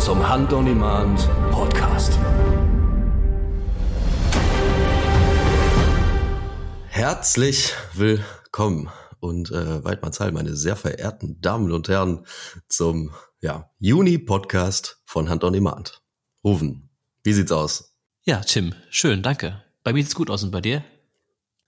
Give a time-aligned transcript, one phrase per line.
[0.00, 2.18] Zum Hand on Demand Podcast.
[6.88, 8.88] Herzlich willkommen
[9.20, 12.24] und äh, Weidmannsheil, meine sehr verehrten Damen und Herren,
[12.66, 13.10] zum
[13.42, 16.00] ja, Juni-Podcast von Hand on Demand.
[16.42, 16.88] Rufen,
[17.22, 17.94] wie sieht's aus?
[18.22, 19.62] Ja, Tim, schön, danke.
[19.84, 20.82] Bei mir sieht's gut aus und bei dir?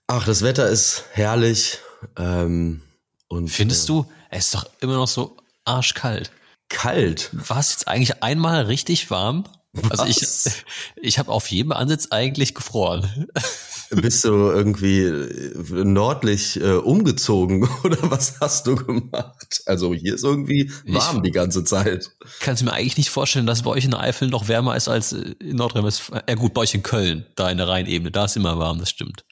[0.07, 1.77] Ach, das Wetter ist herrlich.
[2.17, 2.81] Ähm,
[3.27, 4.11] und Findest äh, du?
[4.31, 6.31] Es ist doch immer noch so arschkalt.
[6.73, 7.29] Kalt?
[7.31, 9.45] War es jetzt eigentlich einmal richtig warm?
[9.73, 9.99] Was?
[9.99, 10.63] Also ich,
[11.01, 13.27] ich habe auf jedem Ansatz eigentlich gefroren.
[13.91, 19.61] Bist du irgendwie äh, nördlich äh, umgezogen oder was hast du gemacht?
[19.67, 22.09] Also hier ist irgendwie warm ich, die ganze Zeit.
[22.39, 24.87] Kannst du mir eigentlich nicht vorstellen, dass bei euch in der Eifel noch wärmer ist
[24.87, 26.23] als in Nordrhein-Westfalen?
[26.27, 28.89] Ja gut, bei euch in Köln, da in der Rheinebene, da ist immer warm, das
[28.89, 29.25] stimmt.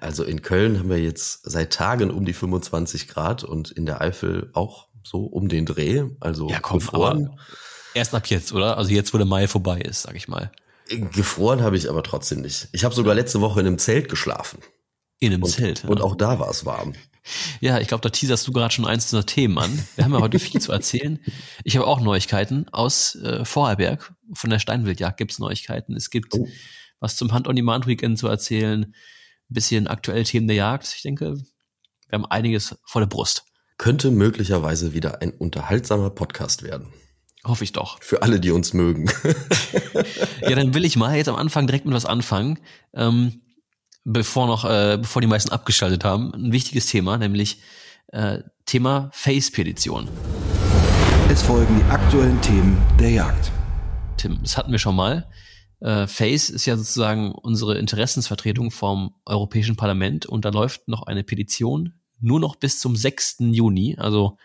[0.00, 4.00] Also in Köln haben wir jetzt seit Tagen um die 25 Grad und in der
[4.00, 6.04] Eifel auch so um den Dreh.
[6.20, 7.38] Also ja, komm, gefroren.
[7.94, 8.76] erst ab jetzt, oder?
[8.76, 10.50] Also jetzt, wo der Mai vorbei ist, sag ich mal.
[10.88, 12.68] Gefroren habe ich aber trotzdem nicht.
[12.72, 14.60] Ich habe sogar letzte Woche in einem Zelt geschlafen.
[15.18, 15.84] In einem und, Zelt.
[15.84, 15.88] Ja.
[15.88, 16.94] Und auch da war es warm.
[17.60, 19.86] Ja, ich glaube, da teaserst du gerade schon eins dieser Themen an.
[19.94, 21.20] Wir haben ja heute viel zu erzählen.
[21.62, 24.12] Ich habe auch Neuigkeiten aus äh, Vorarlberg.
[24.32, 25.94] Von der Steinwildjagd gibt's Neuigkeiten.
[25.94, 26.48] Es gibt oh.
[26.98, 28.86] was zum Hand-on-Demand-Weekend zu erzählen.
[28.86, 28.94] Ein
[29.54, 30.92] bisschen aktuelle Themen der Jagd.
[30.96, 33.44] Ich denke, wir haben einiges vor der Brust.
[33.82, 36.92] Könnte möglicherweise wieder ein unterhaltsamer Podcast werden.
[37.44, 38.00] Hoffe ich doch.
[38.00, 39.10] Für alle, die uns mögen.
[40.40, 42.60] ja, dann will ich mal jetzt am Anfang direkt mit was anfangen.
[42.94, 43.42] Ähm,
[44.04, 47.60] bevor noch, äh, bevor die meisten abgeschaltet haben, ein wichtiges Thema, nämlich
[48.12, 50.08] äh, Thema Face-Petition.
[51.28, 53.50] Es folgen die aktuellen Themen der Jagd.
[54.16, 55.28] Tim, das hatten wir schon mal.
[55.80, 61.24] Äh, Face ist ja sozusagen unsere Interessensvertretung vom Europäischen Parlament und da läuft noch eine
[61.24, 63.36] Petition nur noch bis zum 6.
[63.40, 63.96] Juni.
[63.98, 64.38] Also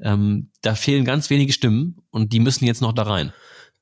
[0.00, 3.32] ähm, da fehlen ganz wenige Stimmen und die müssen jetzt noch da rein.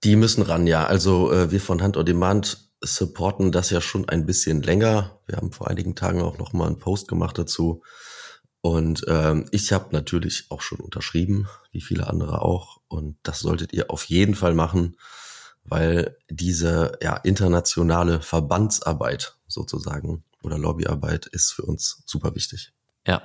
[0.04, 0.86] Die müssen ran, ja.
[0.86, 5.18] Also äh, wir von Hand on Demand supporten das ja schon ein bisschen länger.
[5.26, 7.82] Wir haben vor einigen Tagen auch noch mal einen Post gemacht dazu.
[8.60, 12.80] Und ähm, ich habe natürlich auch schon unterschrieben, wie viele andere auch.
[12.88, 14.96] Und das solltet ihr auf jeden Fall machen,
[15.64, 22.72] weil diese ja, internationale Verbandsarbeit sozusagen oder Lobbyarbeit ist für uns super wichtig.
[23.08, 23.22] Ja,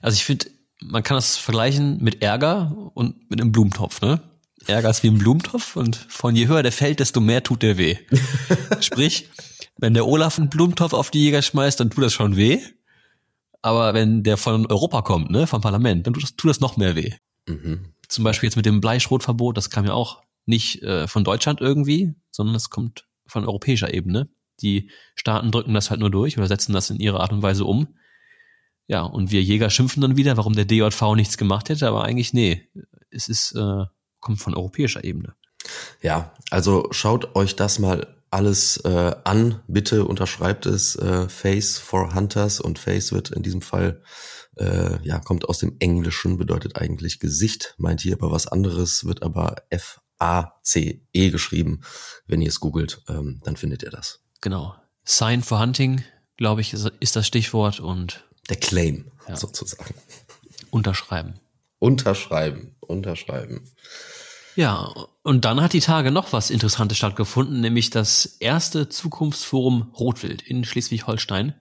[0.00, 0.46] also ich finde,
[0.80, 4.20] man kann das vergleichen mit Ärger und mit einem Blumentopf, ne?
[4.66, 7.76] Ärger ist wie ein Blumentopf und von je höher der fällt, desto mehr tut der
[7.76, 7.96] weh.
[8.80, 9.28] Sprich,
[9.76, 12.60] wenn der Olaf einen Blumentopf auf die Jäger schmeißt, dann tut das schon weh.
[13.62, 16.76] Aber wenn der von Europa kommt, ne, vom Parlament, dann tut das, tut das noch
[16.76, 17.12] mehr weh.
[17.48, 17.92] Mhm.
[18.08, 22.14] Zum Beispiel jetzt mit dem Bleischrotverbot, das kam ja auch nicht äh, von Deutschland irgendwie,
[22.30, 24.28] sondern es kommt von europäischer Ebene.
[24.60, 27.64] Die Staaten drücken das halt nur durch oder setzen das in ihre Art und Weise
[27.64, 27.88] um.
[28.88, 32.32] Ja, und wir Jäger schimpfen dann wieder, warum der DJV nichts gemacht hätte, aber eigentlich
[32.32, 32.68] nee,
[33.10, 33.84] es ist äh,
[34.20, 35.34] kommt von europäischer Ebene.
[36.00, 42.14] Ja, also schaut euch das mal alles äh, an, bitte unterschreibt es äh, Face for
[42.14, 44.02] Hunters und Face wird in diesem Fall
[44.56, 49.22] äh, ja kommt aus dem Englischen, bedeutet eigentlich Gesicht, meint hier aber was anderes, wird
[49.22, 51.82] aber F A C E geschrieben.
[52.26, 54.20] Wenn ihr es googelt, ähm, dann findet ihr das.
[54.40, 54.74] Genau.
[55.04, 56.02] Sign for Hunting,
[56.36, 59.36] glaube ich, ist, ist das Stichwort und der Claim ja.
[59.36, 59.94] sozusagen.
[60.70, 61.40] Unterschreiben.
[61.78, 63.64] Unterschreiben, unterschreiben.
[64.56, 64.92] Ja,
[65.22, 70.64] und dann hat die Tage noch was Interessantes stattgefunden, nämlich das erste Zukunftsforum Rotwild in
[70.64, 71.54] Schleswig-Holstein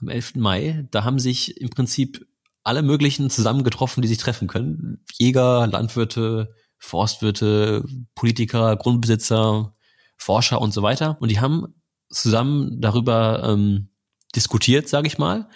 [0.00, 0.34] am 11.
[0.36, 0.88] Mai.
[0.90, 2.26] Da haben sich im Prinzip
[2.64, 5.04] alle möglichen zusammengetroffen, die sich treffen können.
[5.12, 9.74] Jäger, Landwirte, Forstwirte, Politiker, Grundbesitzer,
[10.16, 11.16] Forscher und so weiter.
[11.20, 11.74] Und die haben
[12.10, 13.90] zusammen darüber ähm,
[14.34, 15.48] diskutiert, sage ich mal,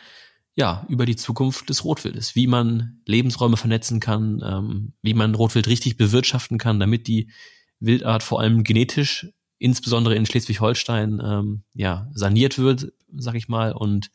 [0.59, 5.69] ja, über die Zukunft des Rotwildes, wie man Lebensräume vernetzen kann, ähm, wie man Rotwild
[5.69, 7.31] richtig bewirtschaften kann, damit die
[7.79, 9.29] Wildart vor allem genetisch,
[9.59, 14.11] insbesondere in Schleswig-Holstein, ähm, ja, saniert wird, sag ich mal, und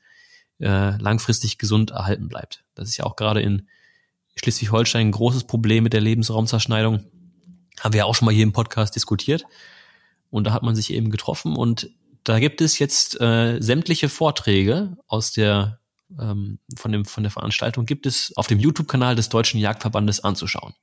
[0.60, 2.66] äh, langfristig gesund erhalten bleibt.
[2.76, 3.70] Das ist ja auch gerade in
[4.36, 7.06] Schleswig-Holstein ein großes Problem mit der Lebensraumzerschneidung.
[7.80, 9.46] Haben wir ja auch schon mal hier im Podcast diskutiert.
[10.30, 11.90] Und da hat man sich eben getroffen und
[12.26, 15.80] da gibt es jetzt äh, sämtliche Vorträge aus der
[16.20, 20.74] ähm, von, dem, von der Veranstaltung gibt es auf dem YouTube-Kanal des Deutschen Jagdverbandes anzuschauen.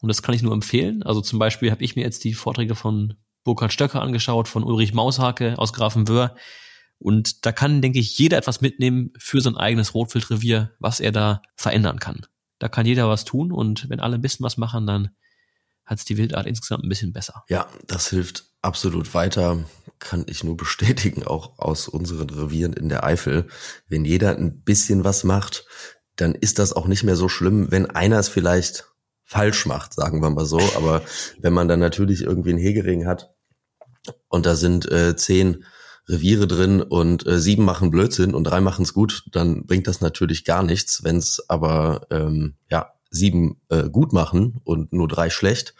[0.00, 1.02] Und das kann ich nur empfehlen.
[1.02, 4.92] Also zum Beispiel habe ich mir jetzt die Vorträge von Burkhard Stöcker angeschaut, von Ulrich
[4.92, 6.34] Maushake aus Grafenwöhr.
[6.98, 11.42] Und da kann, denke ich, jeder etwas mitnehmen für sein eigenes Rotwildrevier, was er da
[11.54, 12.26] verändern kann.
[12.58, 15.10] Da kann jeder was tun und wenn alle ein bisschen was machen, dann
[15.84, 17.44] hat es die Wildart insgesamt ein bisschen besser.
[17.48, 19.64] Ja, das hilft absolut weiter,
[19.98, 23.46] kann ich nur bestätigen, auch aus unseren Revieren in der Eifel.
[23.88, 25.66] Wenn jeder ein bisschen was macht,
[26.16, 28.86] dann ist das auch nicht mehr so schlimm, wenn einer es vielleicht
[29.24, 30.60] falsch macht, sagen wir mal so.
[30.76, 31.02] Aber
[31.38, 33.34] wenn man dann natürlich irgendwie einen Hegering hat
[34.28, 35.64] und da sind äh, zehn
[36.08, 40.00] Reviere drin und äh, sieben machen Blödsinn und drei machen es gut, dann bringt das
[40.00, 41.02] natürlich gar nichts.
[41.02, 45.74] Wenn es aber ähm, ja sieben äh, gut machen und nur drei schlecht,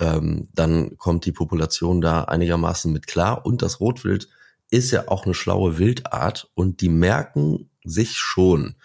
[0.00, 3.44] ähm, dann kommt die Population da einigermaßen mit klar.
[3.46, 4.28] Und das Rotwild
[4.70, 8.76] ist ja auch eine schlaue Wildart und die merken sich schon,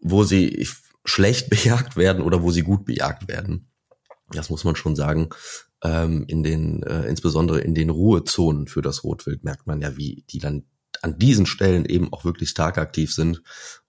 [0.00, 0.66] wo sie
[1.04, 3.68] schlecht bejagt werden oder wo sie gut bejagt werden.
[4.30, 5.28] Das muss man schon sagen.
[5.82, 10.24] Ähm, in den, äh, insbesondere in den Ruhezonen für das Rotwild merkt man ja, wie
[10.30, 10.64] die dann
[11.02, 13.42] an diesen Stellen eben auch wirklich tagaktiv sind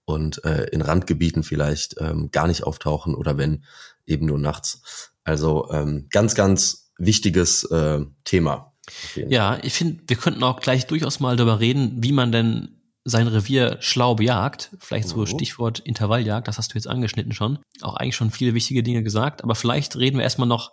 [0.04, 3.64] und äh, in Randgebieten vielleicht ähm, gar nicht auftauchen oder wenn
[4.06, 5.14] eben nur nachts.
[5.26, 8.74] Also ähm, ganz, ganz wichtiges äh, Thema.
[9.16, 13.28] Ja, ich finde, wir könnten auch gleich durchaus mal darüber reden, wie man denn sein
[13.28, 14.72] Revier schlau bejagt.
[14.80, 15.28] Vielleicht so mhm.
[15.28, 17.60] Stichwort Intervalljagd, das hast du jetzt angeschnitten schon.
[17.82, 19.44] Auch eigentlich schon viele wichtige Dinge gesagt.
[19.44, 20.72] Aber vielleicht reden wir erstmal noch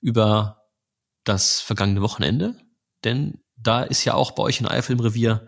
[0.00, 0.62] über
[1.24, 2.56] das vergangene Wochenende.
[3.04, 5.46] Denn da ist ja auch bei euch in Eifel im Revier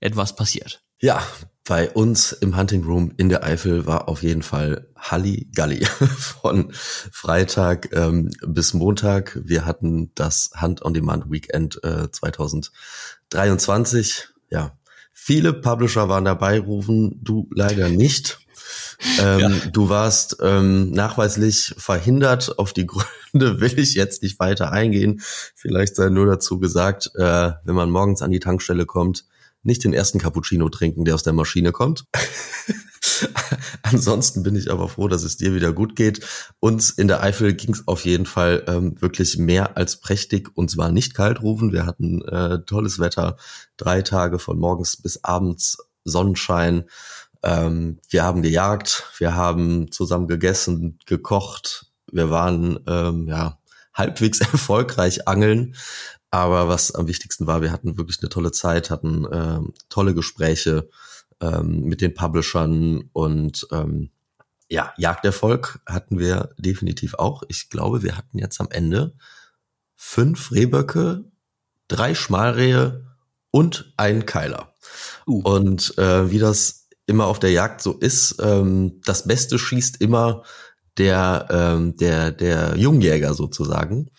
[0.00, 0.82] etwas passiert.
[1.00, 1.22] Ja,
[1.64, 6.72] bei uns im Hunting Room in der Eifel war auf jeden Fall Halli Galli von
[6.72, 9.38] Freitag ähm, bis Montag.
[9.44, 14.26] Wir hatten das Hunt on Demand Weekend äh, 2023.
[14.50, 14.76] Ja,
[15.12, 18.40] viele Publisher waren dabei, rufen du leider nicht.
[19.20, 19.50] Ähm, ja.
[19.72, 22.58] Du warst ähm, nachweislich verhindert.
[22.58, 23.06] Auf die Gründe
[23.60, 25.20] will ich jetzt nicht weiter eingehen.
[25.54, 29.26] Vielleicht sei nur dazu gesagt, äh, wenn man morgens an die Tankstelle kommt,
[29.62, 32.04] nicht den ersten Cappuccino trinken, der aus der Maschine kommt.
[33.82, 36.26] Ansonsten bin ich aber froh, dass es dir wieder gut geht.
[36.60, 40.70] Uns in der Eifel ging es auf jeden Fall ähm, wirklich mehr als prächtig und
[40.70, 41.72] zwar nicht kalt rufen.
[41.72, 43.36] Wir hatten äh, tolles Wetter,
[43.76, 46.84] drei Tage von morgens bis abends Sonnenschein.
[47.42, 51.86] Ähm, wir haben gejagt, wir haben zusammen gegessen, gekocht.
[52.10, 53.58] Wir waren ähm, ja
[53.94, 55.74] halbwegs erfolgreich angeln.
[56.32, 60.88] Aber was am wichtigsten war, wir hatten wirklich eine tolle Zeit, hatten äh, tolle Gespräche
[61.40, 64.10] ähm, mit den Publishern und ähm,
[64.70, 67.42] ja, Jagderfolg hatten wir definitiv auch.
[67.48, 69.14] Ich glaube, wir hatten jetzt am Ende
[69.94, 71.24] fünf Rehböcke,
[71.88, 73.04] drei Schmalrehe
[73.50, 74.74] und einen Keiler.
[75.26, 75.42] Uh.
[75.42, 80.44] Und äh, wie das immer auf der Jagd so ist, ähm, das Beste schießt immer
[80.96, 84.10] der, ähm, der, der Jungjäger sozusagen.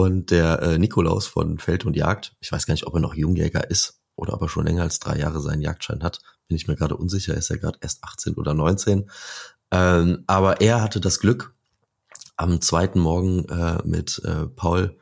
[0.00, 3.12] Und der äh, Nikolaus von Feld und Jagd, ich weiß gar nicht, ob er noch
[3.12, 6.66] Jungjäger ist oder ob er schon länger als drei Jahre seinen Jagdschein hat, bin ich
[6.66, 9.10] mir gerade unsicher, ist er gerade erst 18 oder 19.
[9.70, 11.54] Ähm, aber er hatte das Glück,
[12.38, 14.96] am zweiten Morgen äh, mit äh, Paul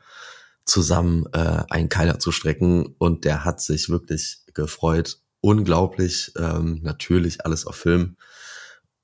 [0.65, 5.21] zusammen äh, einen Keiler zu strecken und der hat sich wirklich gefreut.
[5.39, 8.17] Unglaublich, ähm, natürlich alles auf Film.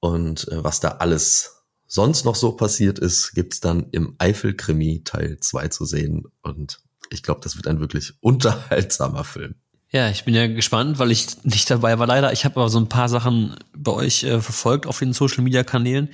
[0.02, 1.55] Und äh, was da alles
[1.88, 6.24] sonst noch so passiert ist, gibt's dann im Eifel-Krimi Teil 2 zu sehen.
[6.42, 6.80] Und
[7.10, 9.56] ich glaube, das wird ein wirklich unterhaltsamer Film.
[9.90, 12.34] Ja, ich bin ja gespannt, weil ich nicht dabei war leider.
[12.34, 15.64] Ich habe aber so ein paar Sachen bei euch äh, verfolgt auf den Social Media
[15.64, 16.10] Kanälen.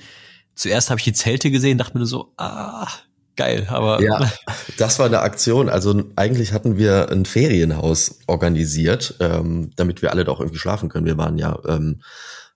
[0.54, 2.86] Zuerst habe ich die Zelte gesehen, dachte mir so, ah,
[3.34, 4.00] geil, aber.
[4.02, 4.30] Ja,
[4.78, 5.68] das war eine Aktion.
[5.68, 11.06] Also eigentlich hatten wir ein Ferienhaus organisiert, ähm, damit wir alle doch irgendwie schlafen können.
[11.06, 12.02] Wir waren ja ähm,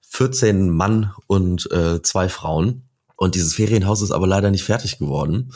[0.09, 2.89] 14 Mann und äh, zwei Frauen.
[3.17, 5.53] Und dieses Ferienhaus ist aber leider nicht fertig geworden.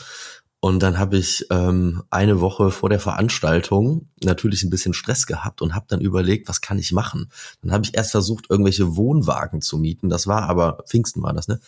[0.63, 5.63] Und dann habe ich ähm, eine Woche vor der Veranstaltung natürlich ein bisschen Stress gehabt
[5.63, 7.31] und habe dann überlegt, was kann ich machen?
[7.63, 10.07] Dann habe ich erst versucht, irgendwelche Wohnwagen zu mieten.
[10.09, 11.59] Das war aber, Pfingsten war das, ne?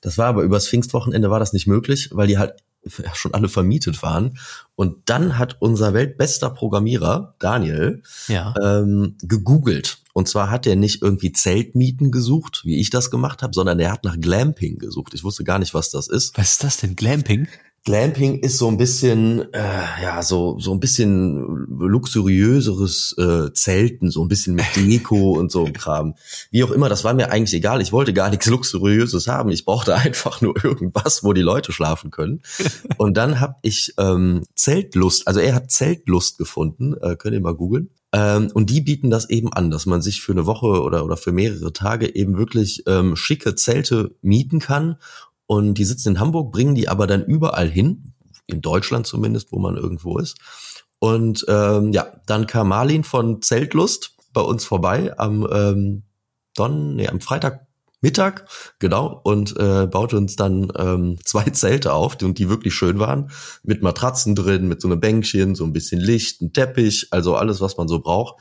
[0.00, 2.54] Das war aber übers Pfingstwochenende war das nicht möglich, weil die halt
[3.14, 4.38] schon alle vermietet waren.
[4.76, 8.54] Und dann hat unser weltbester Programmierer, Daniel, ja.
[8.62, 9.98] ähm, gegoogelt.
[10.16, 13.92] Und zwar hat er nicht irgendwie Zeltmieten gesucht, wie ich das gemacht habe, sondern er
[13.92, 15.12] hat nach Glamping gesucht.
[15.12, 16.38] Ich wusste gar nicht, was das ist.
[16.38, 17.48] Was ist das denn, Glamping?
[17.84, 24.24] Glamping ist so ein bisschen, äh, ja, so, so ein bisschen luxuriöseres äh, Zelten, so
[24.24, 26.14] ein bisschen mit Deko und so Kram.
[26.50, 27.82] Wie auch immer, das war mir eigentlich egal.
[27.82, 29.50] Ich wollte gar nichts Luxuriöses haben.
[29.50, 32.40] Ich brauchte einfach nur irgendwas, wo die Leute schlafen können.
[32.96, 37.54] Und dann habe ich ähm, Zeltlust, also er hat Zeltlust gefunden, äh, könnt ihr mal
[37.54, 37.90] googeln.
[38.16, 41.18] Ähm, und die bieten das eben an, dass man sich für eine Woche oder, oder
[41.18, 44.96] für mehrere Tage eben wirklich ähm, schicke Zelte mieten kann
[45.44, 48.14] und die sitzen in Hamburg, bringen die aber dann überall hin,
[48.46, 50.38] in Deutschland zumindest, wo man irgendwo ist.
[50.98, 56.02] Und ähm, ja, dann kam Marlin von Zeltlust bei uns vorbei am ähm,
[56.54, 57.20] Don, nee, am
[58.06, 58.44] Freitagmittag,
[58.78, 63.30] genau, und äh, baute uns dann ähm, zwei Zelte auf, die, die wirklich schön waren,
[63.62, 67.60] mit Matratzen drin, mit so einem Bänkchen, so ein bisschen Licht, ein Teppich, also alles,
[67.60, 68.36] was man so braucht.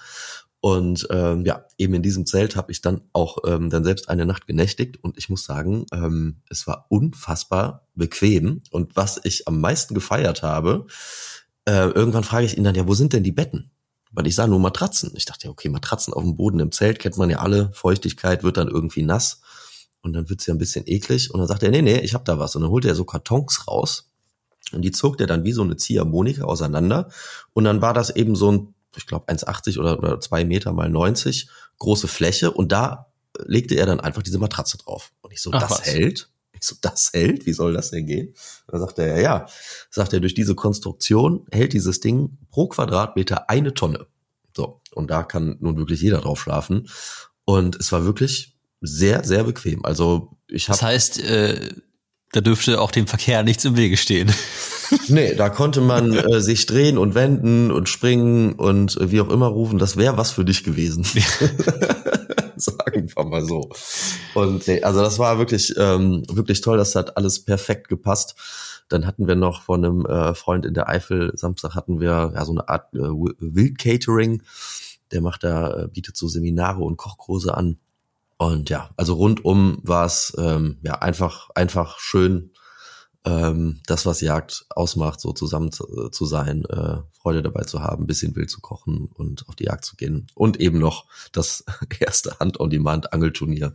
[0.62, 4.26] Und ähm, ja, eben in diesem Zelt habe ich dann auch ähm, dann selbst eine
[4.26, 8.62] Nacht genächtigt und ich muss sagen, ähm, es war unfassbar bequem.
[8.72, 10.88] Und was ich am meisten gefeiert habe,
[11.66, 13.72] äh, irgendwann frage ich ihn dann, ja, wo sind denn die Betten?
[14.12, 15.12] Weil ich sah nur Matratzen.
[15.16, 17.70] Ich dachte, ja, okay, Matratzen auf dem Boden im Zelt kennt man ja alle.
[17.74, 19.42] Feuchtigkeit wird dann irgendwie nass
[20.06, 21.32] und dann wird's ja ein bisschen eklig.
[21.32, 22.56] Und dann sagt er, nee, nee, ich hab da was.
[22.56, 24.10] Und dann holt er so Kartons raus
[24.72, 27.10] und die zog er dann wie so eine Ziehharmonika auseinander.
[27.54, 30.90] Und dann war das eben so ein ich glaube 1,80 oder, oder zwei Meter mal
[30.90, 33.12] 90 große Fläche und da
[33.46, 35.12] legte er dann einfach diese Matratze drauf.
[35.22, 35.86] Und ich so, Ach, das was?
[35.86, 36.30] hält?
[36.54, 37.46] Ich so, das hält?
[37.46, 38.34] Wie soll das denn gehen?
[38.68, 39.46] Dann sagt er, ja, ja.
[39.90, 44.08] Sagt er, durch diese Konstruktion hält dieses Ding pro Quadratmeter eine Tonne.
[44.56, 44.80] So.
[44.94, 46.88] Und da kann nun wirklich jeder drauf schlafen.
[47.44, 48.55] Und es war wirklich
[48.86, 49.86] sehr, sehr bequem.
[49.86, 50.78] Also ich habe.
[50.78, 51.74] Das heißt, äh,
[52.32, 54.32] da dürfte auch dem Verkehr nichts im Wege stehen.
[55.08, 59.30] Nee, da konnte man äh, sich drehen und wenden und springen und äh, wie auch
[59.30, 59.80] immer rufen.
[59.80, 61.04] Das wäre was für dich gewesen.
[62.56, 63.72] Sagen wir mal so.
[64.36, 66.78] Und nee, also das war wirklich, ähm, wirklich toll.
[66.78, 68.36] Das hat alles perfekt gepasst.
[68.88, 72.46] Dann hatten wir noch von einem äh, Freund in der Eifel, Samstag hatten wir ja
[72.46, 74.44] so eine Art äh, Wild-Catering.
[75.12, 77.80] Der macht da, äh, bietet so Seminare und Kochkurse an.
[78.38, 82.52] Und ja, also rundum war es ähm, ja einfach, einfach schön,
[83.26, 87.82] ähm, das, was Jagd ausmacht, so zusammen zu, äh, zu sein, äh, Freude dabei zu
[87.82, 90.28] haben, bisschen wild zu kochen und auf die Jagd zu gehen.
[90.36, 91.66] Und eben noch das
[92.00, 93.74] erste Hand-on-Demand-Angelturnier.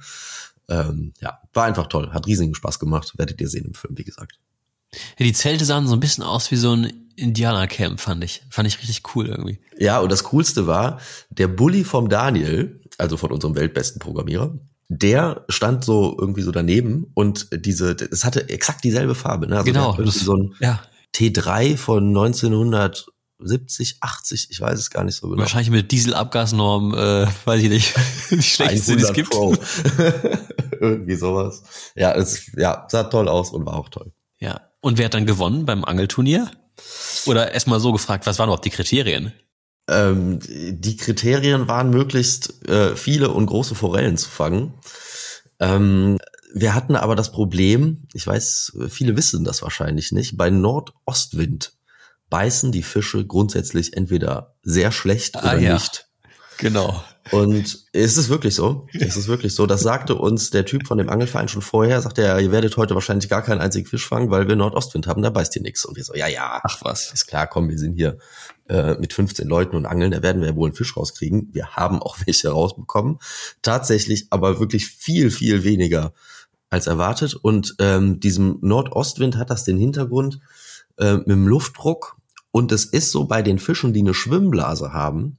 [0.68, 4.04] Ähm, ja, war einfach toll, hat riesigen Spaß gemacht, werdet ihr sehen im Film, wie
[4.04, 4.38] gesagt.
[5.18, 8.42] Ja, die Zelte sahen so ein bisschen aus wie so ein Indianercamp, fand ich.
[8.50, 9.60] Fand ich richtig cool irgendwie.
[9.78, 11.00] Ja, und das Coolste war,
[11.30, 17.06] der Bully vom Daniel, also von unserem weltbesten Programmierer, der stand so irgendwie so daneben
[17.14, 19.46] und diese, es hatte exakt dieselbe Farbe.
[19.46, 19.56] Ne?
[19.56, 19.96] Also genau.
[19.96, 20.82] Das, so ein ja.
[21.14, 25.42] T3 von 1970, 80, ich weiß es gar nicht so genau.
[25.42, 27.94] Wahrscheinlich mit Dieselabgasnorm, äh, weiß ich nicht,
[28.30, 29.32] wie schlecht es gibt.
[30.80, 31.62] Irgendwie sowas.
[31.94, 34.12] Ja, es ja, sah toll aus und war auch toll.
[34.40, 34.60] Ja.
[34.80, 36.50] Und wer hat dann gewonnen beim Angelturnier?
[37.26, 39.32] Oder erstmal so gefragt, was waren überhaupt die Kriterien?
[39.90, 44.74] Ähm, die Kriterien waren, möglichst äh, viele und große Forellen zu fangen.
[45.58, 46.18] Ähm,
[46.52, 51.74] wir hatten aber das Problem, ich weiß, viele wissen das wahrscheinlich nicht, bei Nordostwind
[52.28, 55.74] beißen die Fische grundsätzlich entweder sehr schlecht ah, oder ja.
[55.74, 56.06] nicht.
[56.58, 57.02] Genau.
[57.30, 58.86] Und es ist wirklich so.
[58.92, 59.66] Es ist wirklich so.
[59.66, 62.00] Das sagte uns der Typ von dem Angelverein schon vorher.
[62.02, 65.22] Sagte er, ihr werdet heute wahrscheinlich gar keinen einzigen Fisch fangen, weil wir Nordostwind haben,
[65.22, 65.84] da beißt ihr nichts.
[65.84, 66.60] Und wir so, ja, ja.
[66.62, 67.12] Ach was.
[67.12, 68.18] Ist klar, komm, wir sind hier
[68.70, 71.48] äh, mit 15 Leuten und angeln, da werden wir wohl einen Fisch rauskriegen.
[71.52, 73.18] Wir haben auch welche rausbekommen.
[73.62, 76.12] Tatsächlich aber wirklich viel, viel weniger
[76.70, 77.34] als erwartet.
[77.34, 80.40] Und ähm, diesem Nordostwind hat das den Hintergrund
[80.98, 82.16] äh, mit dem Luftdruck.
[82.52, 85.36] Und es ist so bei den Fischen, die eine Schwimmblase haben,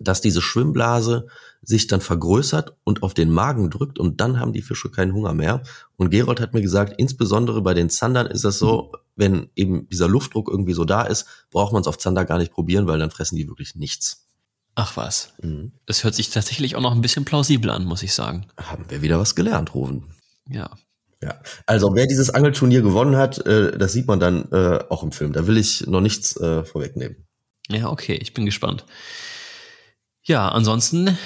[0.00, 1.26] dass diese Schwimmblase
[1.62, 5.34] sich dann vergrößert und auf den Magen drückt und dann haben die Fische keinen Hunger
[5.34, 5.62] mehr.
[5.96, 10.08] Und Gerold hat mir gesagt, insbesondere bei den Zandern ist es so, wenn eben dieser
[10.08, 13.12] Luftdruck irgendwie so da ist, braucht man es auf Zander gar nicht probieren, weil dann
[13.12, 14.26] fressen die wirklich nichts.
[14.74, 15.34] Ach was.
[15.42, 15.72] Mhm.
[15.86, 18.46] Das hört sich tatsächlich auch noch ein bisschen plausibel an, muss ich sagen.
[18.56, 20.14] Haben wir wieder was gelernt, Rufen.
[20.48, 20.70] Ja.
[21.22, 25.12] Ja, also wer dieses Angelturnier gewonnen hat, äh, das sieht man dann äh, auch im
[25.12, 25.34] Film.
[25.34, 27.26] Da will ich noch nichts äh, vorwegnehmen.
[27.68, 28.86] Ja, okay, ich bin gespannt.
[30.22, 31.18] Ja, ansonsten,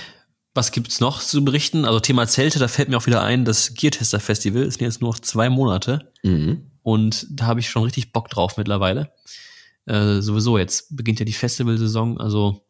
[0.52, 1.84] was gibt's noch zu berichten?
[1.84, 5.10] Also Thema Zelte, da fällt mir auch wieder ein, das Geartester Festival ist jetzt nur
[5.10, 6.12] noch zwei Monate.
[6.24, 6.72] Mhm.
[6.84, 9.10] Und da habe ich schon richtig Bock drauf mittlerweile.
[9.86, 12.66] Äh, sowieso, jetzt beginnt ja die Festivalsaison, also.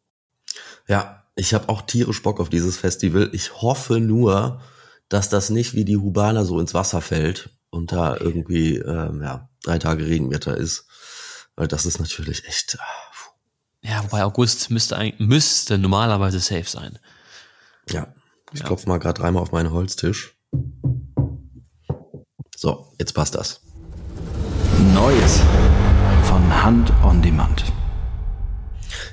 [0.87, 3.29] Ja, ich habe auch tierisch Bock auf dieses Festival.
[3.33, 4.63] Ich hoffe nur,
[5.09, 9.49] dass das nicht wie die Hubana so ins Wasser fällt und da irgendwie ähm, ja,
[9.65, 10.87] drei Tage Regenwetter ist.
[11.57, 12.77] Weil das ist natürlich echt.
[13.83, 17.01] Äh, ja, wobei August müsste, müsste normalerweise safe sein.
[17.91, 18.15] Ja,
[18.53, 18.67] ich ja.
[18.67, 20.37] klopfe mal gerade dreimal auf meinen Holztisch.
[22.57, 23.64] So, jetzt passt das.
[24.79, 25.41] Neues
[26.25, 27.65] von Hand on Demand.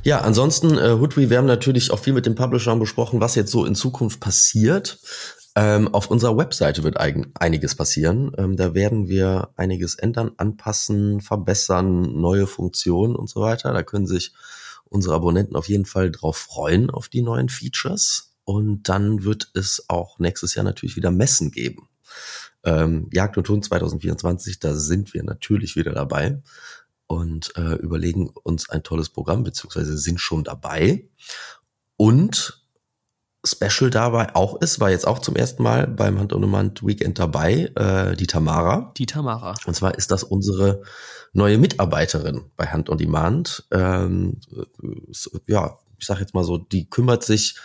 [0.04, 3.52] Ja, ansonsten, äh, Hoodry, wir haben natürlich auch viel mit den Publishern besprochen, was jetzt
[3.52, 5.00] so in Zukunft passiert.
[5.56, 8.32] Ähm, auf unserer Webseite wird eigen, einiges passieren.
[8.38, 13.72] Ähm, da werden wir einiges ändern, anpassen, verbessern, neue Funktionen und so weiter.
[13.74, 14.34] Da können sich
[14.86, 18.34] unsere Abonnenten auf jeden Fall drauf freuen, auf die neuen Features.
[18.46, 21.88] Und dann wird es auch nächstes Jahr natürlich wieder Messen geben.
[22.64, 26.42] Ähm, Jagd und Hund 2024, da sind wir natürlich wieder dabei
[27.08, 31.10] und äh, überlegen uns ein tolles Programm, beziehungsweise sind schon dabei.
[31.98, 32.62] Und
[33.44, 37.18] Special dabei auch ist, war jetzt auch zum ersten Mal beim Hand on Demand Weekend
[37.18, 38.94] dabei, äh, die Tamara.
[38.98, 39.56] Die Tamara.
[39.66, 40.84] Und zwar ist das unsere
[41.34, 43.66] neue Mitarbeiterin bei Hand on Demand.
[43.72, 44.40] Ähm,
[45.48, 47.58] ja, ich sage jetzt mal so, die kümmert sich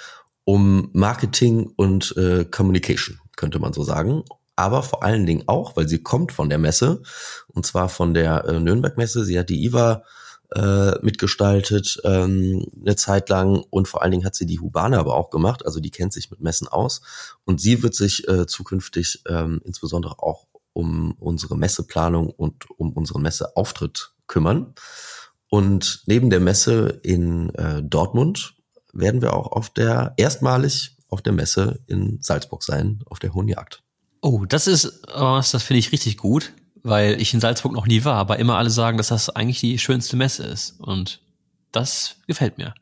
[0.45, 4.25] um Marketing und äh, Communication, könnte man so sagen.
[4.57, 7.03] Aber vor allen Dingen auch, weil sie kommt von der Messe,
[7.49, 9.25] und zwar von der äh, Nürnberg-Messe.
[9.25, 10.03] Sie hat die IWA
[10.55, 15.17] äh, mitgestaltet ähm, eine Zeit lang und vor allen Dingen hat sie die Hubane aber
[15.17, 17.03] auch gemacht, also die kennt sich mit Messen aus
[17.45, 23.23] und sie wird sich äh, zukünftig ähm, insbesondere auch um unsere Messeplanung und um unseren
[23.23, 24.75] Messeauftritt kümmern.
[25.49, 28.55] Und neben der Messe in äh, Dortmund
[28.93, 33.49] werden wir auch auf der erstmalig auf der Messe in Salzburg sein, auf der Hohen
[33.49, 33.86] Jagd.
[34.21, 38.05] Oh, das ist was, das finde ich richtig gut, weil ich in Salzburg noch nie
[38.05, 40.81] war, aber immer alle sagen, dass das eigentlich die schönste Messe ist.
[40.81, 41.21] Und
[41.73, 42.75] das gefällt mir.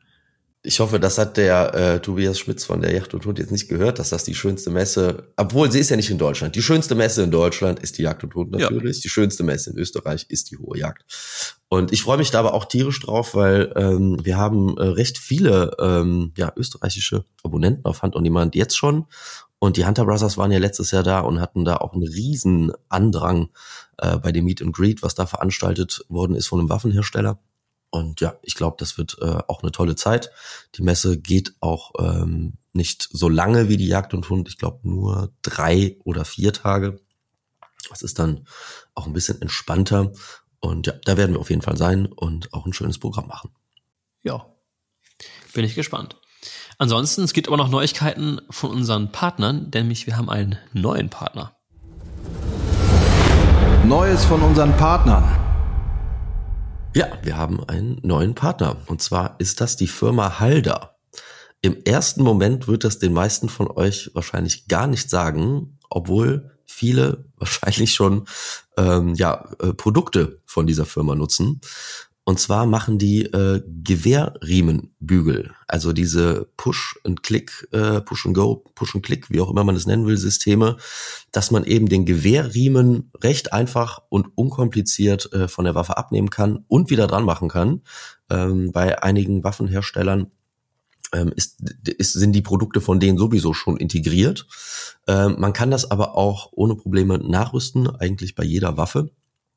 [0.65, 3.67] Ich hoffe, das hat der äh, Tobias Schmitz von der Yacht und Hund jetzt nicht
[3.67, 6.55] gehört, dass das die schönste Messe, obwohl sie ist ja nicht in Deutschland.
[6.55, 8.97] Die schönste Messe in Deutschland ist die Jagd und Hund natürlich.
[8.97, 9.01] Ja.
[9.03, 11.05] Die schönste Messe in Österreich ist die Hohe Jagd.
[11.67, 15.19] Und ich freue mich da aber auch tierisch drauf, weil ähm, wir haben äh, recht
[15.19, 19.05] viele ähm, ja, österreichische Abonnenten auf Hand on Demand jetzt schon.
[19.59, 22.71] Und die Hunter Brothers waren ja letztes Jahr da und hatten da auch einen riesen
[22.89, 23.49] Andrang
[23.97, 27.39] äh, bei dem Meet and Greet, was da veranstaltet worden ist von einem Waffenhersteller.
[27.89, 30.29] Und ja, ich glaube, das wird äh, auch eine tolle Zeit.
[30.75, 34.49] Die Messe geht auch ähm, nicht so lange wie die Jagd und Hund.
[34.49, 36.99] Ich glaube nur drei oder vier Tage.
[37.89, 38.45] Das ist dann
[38.93, 40.11] auch ein bisschen entspannter.
[40.59, 43.51] Und ja, da werden wir auf jeden Fall sein und auch ein schönes Programm machen.
[44.23, 44.45] Ja,
[45.53, 46.17] bin ich gespannt.
[46.77, 51.55] Ansonsten, es gibt aber noch Neuigkeiten von unseren Partnern, nämlich wir haben einen neuen Partner.
[53.85, 55.23] Neues von unseren Partnern.
[56.93, 58.75] Ja, wir haben einen neuen Partner.
[58.87, 60.95] Und zwar ist das die Firma Halda.
[61.61, 67.25] Im ersten Moment wird das den meisten von euch wahrscheinlich gar nicht sagen, obwohl viele
[67.37, 68.25] wahrscheinlich schon
[68.77, 71.61] ähm, ja, äh, Produkte von dieser Firma nutzen.
[72.27, 78.63] Und zwar machen die äh, Gewehrriemenbügel, also diese Push and Click, äh, Push and Go,
[78.73, 80.77] Push and Click, wie auch immer man es nennen will, Systeme,
[81.31, 86.65] dass man eben den Gewehrriemen recht einfach und unkompliziert äh, von der Waffe abnehmen kann
[86.67, 87.83] und wieder dran machen kann.
[88.31, 90.31] Ähm, bei einigen Waffenherstellern
[91.13, 94.47] ähm, ist, ist, sind die Produkte von denen sowieso schon integriert.
[95.07, 99.11] Ähm, man kann das aber auch ohne Probleme nachrüsten, eigentlich bei jeder Waffe.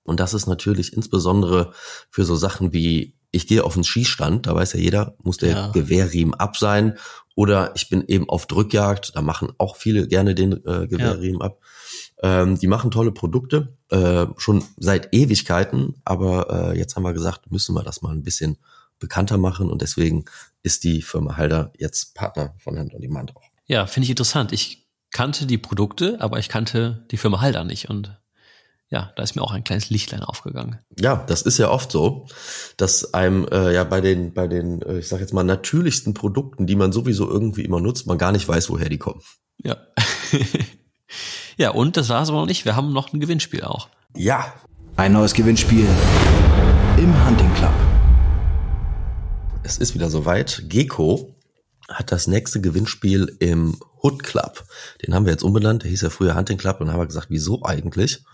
[0.08, 1.72] Und das ist natürlich insbesondere
[2.10, 5.50] für so Sachen wie, ich gehe auf den Schießstand, da weiß ja jeder, muss der
[5.50, 5.70] ja.
[5.72, 6.96] Gewehrriemen ab sein.
[7.34, 11.46] Oder ich bin eben auf Drückjagd, da machen auch viele gerne den äh, Gewehrriemen ja.
[11.46, 11.60] ab.
[12.20, 17.50] Ähm, die machen tolle Produkte, äh, schon seit Ewigkeiten, aber äh, jetzt haben wir gesagt,
[17.52, 18.58] müssen wir das mal ein bisschen
[18.98, 20.24] bekannter machen und deswegen
[20.64, 23.44] ist die Firma Halder jetzt Partner von Hand on Demand auch.
[23.66, 24.52] Ja, finde ich interessant.
[24.52, 28.18] Ich kannte die Produkte, aber ich kannte die Firma Halder nicht und
[28.90, 30.78] ja, da ist mir auch ein kleines Lichtlein aufgegangen.
[30.98, 32.26] Ja, das ist ja oft so,
[32.78, 36.66] dass einem äh, ja bei den, bei den, äh, ich sag jetzt mal, natürlichsten Produkten,
[36.66, 39.20] die man sowieso irgendwie immer nutzt, man gar nicht weiß, woher die kommen.
[39.62, 39.76] Ja.
[41.58, 42.64] ja, und das war es aber noch nicht.
[42.64, 43.88] Wir haben noch ein Gewinnspiel auch.
[44.16, 44.54] Ja.
[44.96, 45.86] Ein neues Gewinnspiel
[46.96, 47.74] im Hunting Club.
[49.62, 50.62] Es ist wieder soweit.
[50.68, 51.36] Gecko
[51.88, 54.64] hat das nächste Gewinnspiel im Hood Club.
[55.04, 55.82] Den haben wir jetzt umbenannt.
[55.82, 58.24] Der hieß ja früher Hunting Club und dann haben wir gesagt, wieso eigentlich?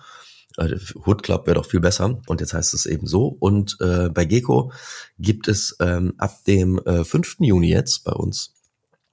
[0.57, 3.37] Äh, Hood Club wäre doch viel besser und jetzt heißt es eben so.
[3.39, 4.73] Und äh, bei Gecko
[5.19, 7.37] gibt es ähm, ab dem äh, 5.
[7.41, 8.55] Juni jetzt bei uns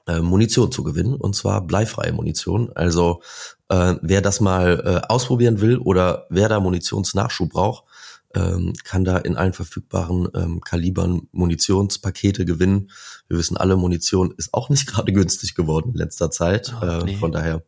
[0.07, 2.71] äh, Munition zu gewinnen und zwar bleifreie Munition.
[2.73, 3.21] Also
[3.69, 7.85] äh, wer das mal äh, ausprobieren will oder wer da Munitionsnachschub braucht,
[8.33, 12.89] ähm, kann da in allen verfügbaren ähm, Kalibern Munitionspakete gewinnen.
[13.27, 16.73] Wir wissen alle, Munition ist auch nicht gerade günstig geworden in letzter Zeit.
[16.81, 17.17] Oh, nee.
[17.17, 17.63] Von daher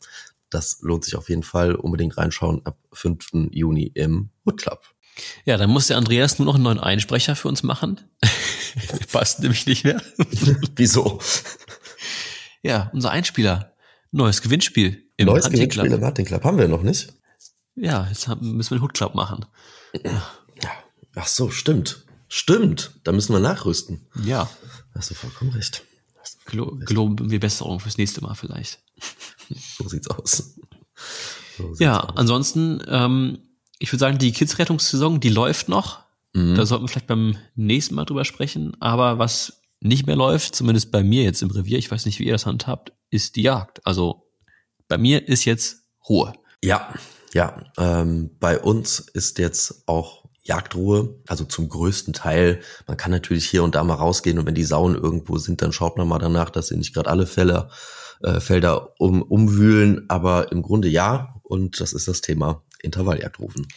[0.54, 1.76] das lohnt sich auf jeden Fall.
[1.76, 3.50] Unbedingt reinschauen ab 5.
[3.52, 4.82] Juni im Wood Club.
[5.46, 8.02] Ja, dann muss der Andreas nur noch einen neuen Einsprecher für uns machen.
[9.12, 10.02] Passt nämlich nicht mehr.
[10.76, 11.20] Wieso?
[12.62, 13.74] Ja, unser Einspieler.
[14.12, 16.00] Neues Gewinnspiel im Neues Hunting Gewinnspiel Club.
[16.00, 16.44] im Hunting Club.
[16.44, 17.14] Haben wir noch nicht?
[17.76, 19.46] Ja, jetzt haben, müssen wir den Hood Club machen.
[21.16, 22.06] Ach so, stimmt.
[22.28, 23.00] Stimmt.
[23.04, 24.08] Da müssen wir nachrüsten.
[24.24, 24.50] Ja.
[24.96, 25.84] Hast du vollkommen recht.
[26.46, 28.82] Geloben wir Besserung fürs nächste Mal vielleicht.
[29.78, 30.56] so sieht's aus.
[31.58, 32.18] So sieht's ja, aus.
[32.18, 33.40] ansonsten, ähm,
[33.80, 36.04] ich würde sagen, die Kids-Rettungssaison, die läuft noch.
[36.34, 36.56] Mhm.
[36.56, 38.76] Da sollten wir vielleicht beim nächsten Mal drüber sprechen.
[38.80, 42.26] Aber was nicht mehr läuft, zumindest bei mir jetzt im Revier, ich weiß nicht, wie
[42.26, 43.86] ihr das handhabt, ist die Jagd.
[43.86, 44.28] Also
[44.88, 46.34] bei mir ist jetzt Ruhe.
[46.64, 46.94] Ja,
[47.34, 47.64] ja.
[47.78, 52.62] Ähm, bei uns ist jetzt auch Jagdruhe, also zum größten Teil.
[52.88, 55.72] Man kann natürlich hier und da mal rausgehen und wenn die Sauen irgendwo sind, dann
[55.72, 57.70] schaut man mal danach, dass sie nicht gerade alle Fälle,
[58.24, 60.06] äh, Felder um, umwühlen.
[60.10, 63.68] Aber im Grunde ja, und das ist das Thema Intervalljagdrufen.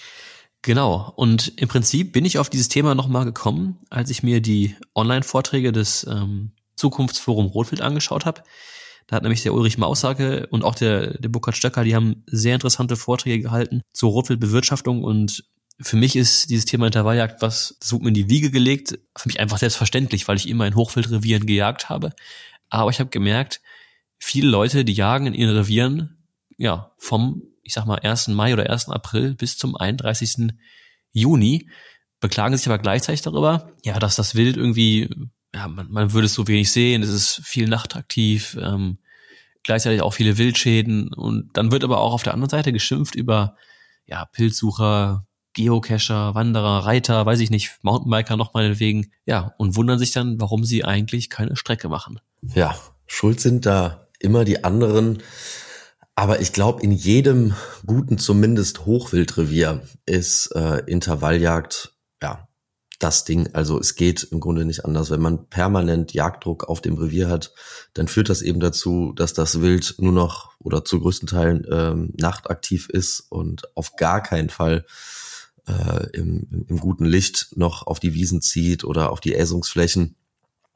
[0.62, 1.12] Genau.
[1.14, 5.70] Und im Prinzip bin ich auf dieses Thema nochmal gekommen, als ich mir die Online-Vorträge
[5.70, 8.42] des ähm, Zukunftsforum Rotwild angeschaut habe.
[9.06, 12.54] Da hat nämlich der Ulrich Maussage und auch der, der Burkhard Stöcker, die haben sehr
[12.54, 15.44] interessante Vorträge gehalten zur Rotwildbewirtschaftung und
[15.80, 19.28] für mich ist dieses Thema Intervalljagd was, das wurde mir in die Wiege gelegt, für
[19.28, 22.12] mich einfach selbstverständlich, weil ich immer in Hochwildrevieren gejagt habe.
[22.70, 23.60] Aber ich habe gemerkt,
[24.18, 26.26] viele Leute, die jagen in ihren Revieren,
[26.58, 28.28] ja, vom, ich sag mal, 1.
[28.28, 28.88] Mai oder 1.
[28.88, 30.54] April bis zum 31.
[31.12, 31.68] Juni,
[32.20, 35.08] beklagen sich aber gleichzeitig darüber, ja, dass das Wild irgendwie,
[35.54, 38.98] ja, man, man würde es so wenig sehen, es ist viel nachtaktiv, ähm,
[39.62, 43.56] gleichzeitig auch viele Wildschäden und dann wird aber auch auf der anderen Seite geschimpft über,
[44.06, 50.12] ja, Pilzsucher, Geocacher, Wanderer, Reiter, weiß ich nicht, Mountainbiker noch meinetwegen, ja, und wundern sich
[50.12, 52.20] dann, warum sie eigentlich keine Strecke machen.
[52.54, 52.76] Ja,
[53.06, 55.22] schuld sind da immer die anderen.
[56.14, 62.48] Aber ich glaube, in jedem guten, zumindest Hochwildrevier ist äh, Intervalljagd, ja,
[62.98, 63.50] das Ding.
[63.52, 65.10] Also es geht im Grunde nicht anders.
[65.10, 67.52] Wenn man permanent Jagddruck auf dem Revier hat,
[67.94, 72.12] dann führt das eben dazu, dass das Wild nur noch oder zu größten Teilen ähm,
[72.16, 74.86] nachtaktiv ist und auf gar keinen Fall
[75.66, 80.16] äh, im, im guten Licht noch auf die Wiesen zieht oder auf die Äsungsflächen.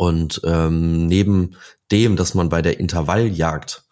[0.00, 1.56] Und ähm, neben
[1.90, 3.84] dem, dass man bei der Intervalljagd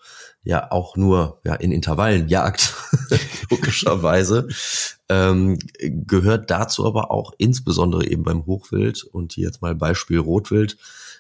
[0.43, 2.75] ja auch nur ja in Intervallen jagt,
[3.51, 4.49] logischerweise,
[5.11, 10.79] ähm, gehört dazu aber auch insbesondere eben beim Hochwild und hier jetzt mal Beispiel Rotwild,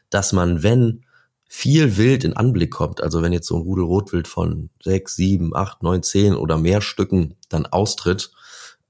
[0.08, 1.04] dass man, wenn
[1.46, 5.54] viel Wild in Anblick kommt, also wenn jetzt so ein Rudel Rotwild von sechs, sieben,
[5.54, 8.30] acht, neun, zehn oder mehr Stücken dann austritt,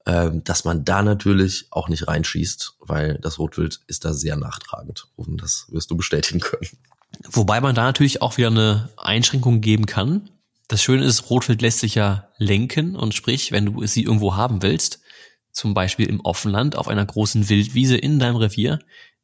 [0.05, 5.07] ähm, dass man da natürlich auch nicht reinschießt, weil das Rotwild ist da sehr nachtragend.
[5.15, 6.69] Und das wirst du bestätigen können.
[7.29, 10.29] Wobei man da natürlich auch wieder eine Einschränkung geben kann.
[10.67, 14.61] Das Schöne ist, Rotwild lässt sich ja lenken und sprich, wenn du sie irgendwo haben
[14.61, 15.01] willst,
[15.51, 18.79] zum Beispiel im Offenland auf einer großen Wildwiese in deinem Revier,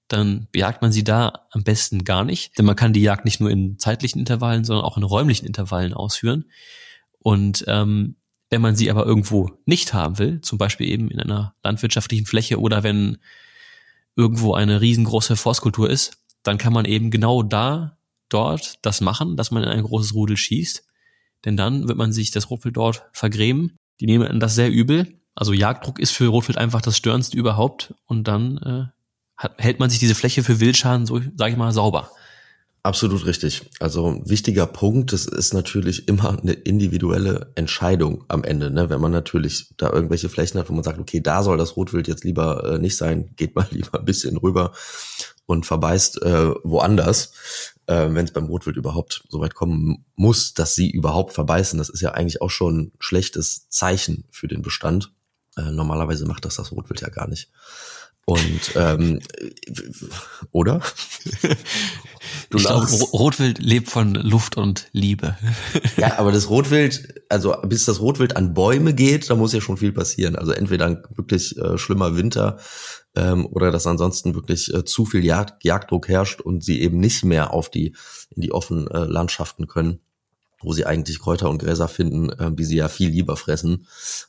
[0.08, 3.40] dann bejagt man sie da am besten gar nicht, denn man kann die Jagd nicht
[3.40, 6.46] nur in zeitlichen Intervallen, sondern auch in räumlichen Intervallen ausführen.
[7.20, 8.18] Und ähm,
[8.50, 12.60] wenn man sie aber irgendwo nicht haben will, zum Beispiel eben in einer landwirtschaftlichen Fläche
[12.60, 13.18] oder wenn
[14.16, 17.98] irgendwo eine riesengroße Forstkultur ist, dann kann man eben genau da,
[18.30, 20.86] dort das machen, dass man in ein großes Rudel schießt.
[21.44, 23.78] Denn dann wird man sich das Rotwild dort vergrämen.
[24.00, 25.20] Die nehmen das sehr übel.
[25.36, 27.94] Also Jagddruck ist für Rotwild einfach das Störendste überhaupt.
[28.06, 28.58] Und dann
[29.38, 32.10] äh, hält man sich diese Fläche für Wildschaden, so sage ich mal, sauber.
[32.86, 33.64] Absolut richtig.
[33.80, 38.70] Also wichtiger Punkt, das ist natürlich immer eine individuelle Entscheidung am Ende.
[38.70, 38.92] Ne?
[38.92, 42.08] Wenn man natürlich da irgendwelche Flächen hat, wo man sagt, okay, da soll das Rotwild
[42.08, 44.72] jetzt lieber äh, nicht sein, geht mal lieber ein bisschen rüber
[45.48, 47.32] und verbeißt äh, woanders.
[47.88, 51.90] Äh, Wenn es beim Rotwild überhaupt so weit kommen muss, dass sie überhaupt verbeißen, das
[51.90, 55.12] ist ja eigentlich auch schon ein schlechtes Zeichen für den Bestand.
[55.58, 57.50] Äh, normalerweise macht das das Rotwild ja gar nicht.
[58.26, 59.20] Und ähm,
[60.52, 60.82] oder?
[62.50, 65.38] Du ich glaube, Rotwild lebt von Luft und Liebe.
[65.98, 69.78] Ja, aber das Rotwild, also bis das Rotwild an Bäume geht, da muss ja schon
[69.78, 70.36] viel passieren.
[70.36, 72.58] Also entweder ein wirklich äh, schlimmer Winter
[73.16, 77.24] ähm, oder dass ansonsten wirklich äh, zu viel Jagd, Jagddruck herrscht und sie eben nicht
[77.24, 77.96] mehr auf die
[78.32, 80.00] in die offenen äh, Landschaften können,
[80.62, 83.86] wo sie eigentlich Kräuter und Gräser finden, äh, die sie ja viel lieber fressen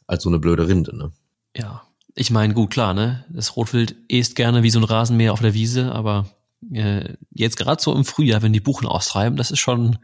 [0.06, 0.94] als so eine blöde Rinde.
[0.94, 1.12] Ne?
[1.56, 1.85] Ja,
[2.18, 3.24] ich meine, gut, klar, ne?
[3.28, 6.26] Das Rotwild isst gerne wie so ein Rasenmäher auf der Wiese, aber
[6.72, 9.98] äh, jetzt gerade so im Frühjahr, wenn die Buchen austreiben, das ist schon,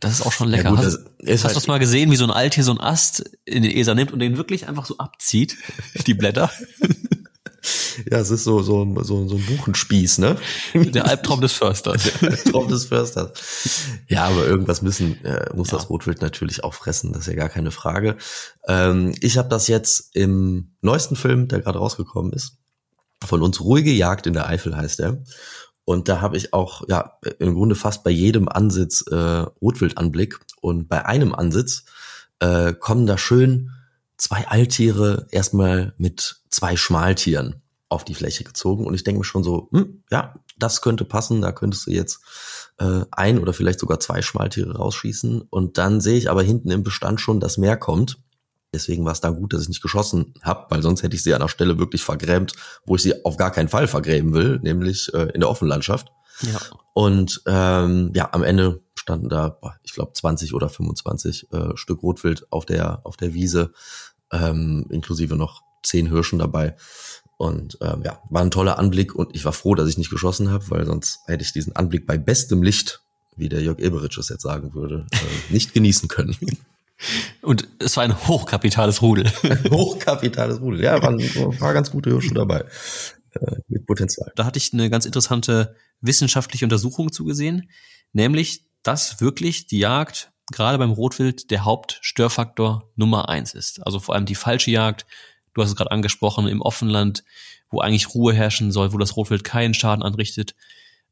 [0.00, 0.64] das ist auch schon lecker.
[0.64, 2.72] Ja, gut, hast, hast halt du das mal gesehen, wie so ein Alt hier so
[2.72, 5.56] ein Ast in den Eser nimmt und den wirklich einfach so abzieht,
[6.06, 6.50] die Blätter?
[8.10, 10.36] Ja, es ist so, so, so, so ein Buchenspieß, ne?
[10.74, 12.10] Der Albtraum des Försters.
[12.20, 13.30] Der Albtraum des Försters.
[14.08, 15.78] Ja, aber irgendwas müssen, äh, muss ja.
[15.78, 18.16] das Rotwild natürlich auch fressen, das ist ja gar keine Frage.
[18.66, 22.58] Ähm, ich habe das jetzt im neuesten Film, der gerade rausgekommen ist,
[23.24, 25.22] von uns Ruhige Jagd in der Eifel heißt er.
[25.84, 30.38] Und da habe ich auch, ja, im Grunde fast bei jedem Ansitz äh, Rotwildanblick.
[30.60, 31.84] Und bei einem Ansitz
[32.38, 33.70] äh, kommen da schön
[34.16, 38.86] zwei Alttiere erstmal mit zwei Schmaltieren auf die Fläche gezogen.
[38.86, 42.20] Und ich denke mir schon so, hm, ja, das könnte passen, da könntest du jetzt
[42.78, 45.42] äh, ein oder vielleicht sogar zwei Schmaltiere rausschießen.
[45.42, 48.18] Und dann sehe ich aber hinten im Bestand schon, dass mehr kommt.
[48.74, 51.34] Deswegen war es dann gut, dass ich nicht geschossen habe, weil sonst hätte ich sie
[51.34, 52.54] an der Stelle wirklich vergrämt,
[52.86, 56.08] wo ich sie auf gar keinen Fall vergräben will, nämlich äh, in der Offenlandschaft.
[56.40, 56.58] Ja.
[56.94, 62.50] Und ähm, ja, am Ende standen da, ich glaube, 20 oder 25 äh, Stück Rotwild
[62.50, 63.72] auf der auf der Wiese,
[64.32, 66.76] ähm, inklusive noch zehn Hirschen dabei.
[67.36, 70.50] Und ähm, ja, war ein toller Anblick und ich war froh, dass ich nicht geschossen
[70.50, 73.02] habe, weil sonst hätte ich diesen Anblick bei bestem Licht,
[73.36, 75.16] wie der Jörg Eberitsch es jetzt sagen würde, äh,
[75.52, 76.36] nicht genießen können.
[77.40, 79.26] Und es war ein hochkapitales Rudel.
[79.42, 82.64] Ein hochkapitales Rudel, ja, waren ein paar ganz gute Hirsche dabei.
[83.34, 84.30] äh, mit Potenzial.
[84.36, 87.68] Da hatte ich eine ganz interessante wissenschaftliche Untersuchung zugesehen,
[88.12, 93.84] nämlich, dass wirklich die Jagd gerade beim Rotwild der Hauptstörfaktor Nummer eins ist.
[93.84, 95.06] Also vor allem die falsche Jagd,
[95.54, 97.24] du hast es gerade angesprochen, im Offenland,
[97.70, 100.54] wo eigentlich Ruhe herrschen soll, wo das Rotwild keinen Schaden anrichtet,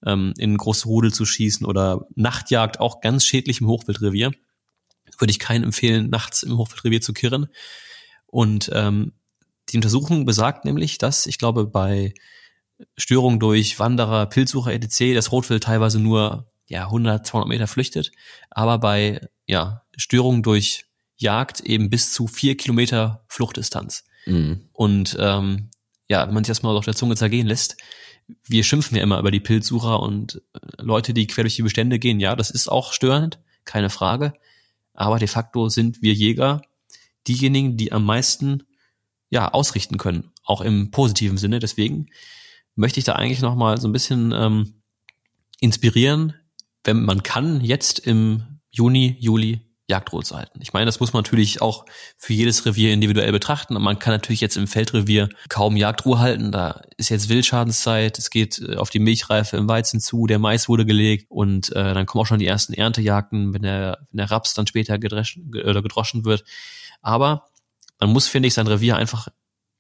[0.04, 4.32] ähm, in große Rudel zu schießen oder Nachtjagd, auch ganz schädlich im Hochwildrevier.
[5.18, 7.48] Würde ich keinen empfehlen, nachts im Hochwildrevier zu kirren.
[8.26, 9.12] Und ähm,
[9.68, 12.14] die Untersuchung besagt nämlich, dass ich glaube, bei
[12.96, 15.14] Störungen durch Wanderer, Pilzsucher etc.
[15.14, 18.12] das Rotwild teilweise nur ja 100, 200 Meter flüchtet,
[18.48, 24.04] aber bei ja Störungen durch Jagd eben bis zu vier Kilometer Fluchtdistanz.
[24.24, 24.68] Mhm.
[24.72, 25.68] Und ähm,
[26.08, 27.76] ja, wenn man sich das mal auf der Zunge zergehen lässt,
[28.46, 31.98] wir schimpfen ja immer über die Pilzsucher und äh, Leute, die quer durch die Bestände
[31.98, 32.20] gehen.
[32.20, 34.32] Ja, das ist auch störend, keine Frage.
[34.94, 36.62] Aber de facto sind wir Jäger
[37.26, 38.62] diejenigen, die am meisten
[39.28, 41.58] ja ausrichten können, auch im positiven Sinne.
[41.58, 42.06] Deswegen
[42.76, 44.82] möchte ich da eigentlich noch mal so ein bisschen ähm,
[45.60, 46.34] inspirieren,
[46.84, 50.60] wenn man kann, jetzt im Juni, Juli Jagdruhe zu halten.
[50.62, 51.84] Ich meine, das muss man natürlich auch
[52.16, 53.74] für jedes Revier individuell betrachten.
[53.74, 56.52] Man kann natürlich jetzt im Feldrevier kaum Jagdruhe halten.
[56.52, 60.68] Da ist jetzt Wildschadenszeit, es geht äh, auf die Milchreife im Weizen zu, der Mais
[60.68, 64.30] wurde gelegt und äh, dann kommen auch schon die ersten Erntejagden, wenn der, wenn der
[64.30, 66.44] Raps dann später gedreschen, oder gedroschen wird.
[67.02, 67.46] Aber
[67.98, 69.28] man muss, finde ich, sein Revier einfach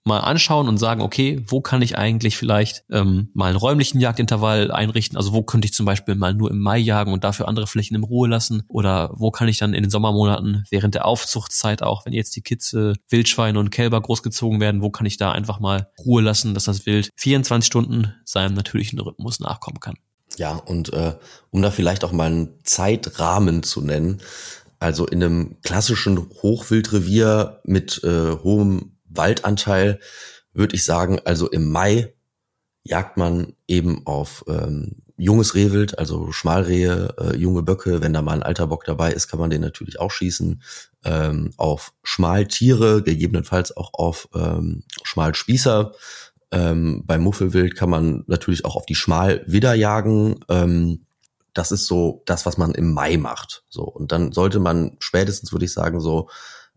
[0.04, 4.70] mal anschauen und sagen, okay, wo kann ich eigentlich vielleicht ähm, mal einen räumlichen Jagdintervall
[4.70, 5.16] einrichten?
[5.16, 7.94] Also wo könnte ich zum Beispiel mal nur im Mai jagen und dafür andere Flächen
[7.94, 8.62] in Ruhe lassen?
[8.68, 12.42] Oder wo kann ich dann in den Sommermonaten während der Aufzuchtszeit auch, wenn jetzt die
[12.42, 16.64] Kitze, Wildschweine und Kälber großgezogen werden, wo kann ich da einfach mal Ruhe lassen, dass
[16.64, 19.96] das Wild 24 Stunden seinem natürlichen Rhythmus nachkommen kann?
[20.36, 21.14] Ja, und äh,
[21.50, 24.22] um da vielleicht auch mal einen Zeitrahmen zu nennen,
[24.78, 30.00] also in einem klassischen Hochwildrevier mit äh, hohem Waldanteil
[30.52, 32.14] würde ich sagen, also im Mai
[32.82, 38.00] jagt man eben auf ähm, junges Rehwild, also Schmalrehe, äh, junge Böcke.
[38.00, 40.62] Wenn da mal ein alter Bock dabei ist, kann man den natürlich auch schießen.
[41.04, 45.92] Ähm, auf Schmaltiere, gegebenenfalls auch auf ähm, Schmalspießer.
[46.52, 50.40] Ähm, beim Muffelwild kann man natürlich auch auf die Schmalwidder jagen.
[50.48, 51.04] Ähm,
[51.52, 53.64] das ist so das, was man im Mai macht.
[53.68, 56.28] So und dann sollte man spätestens, würde ich sagen, so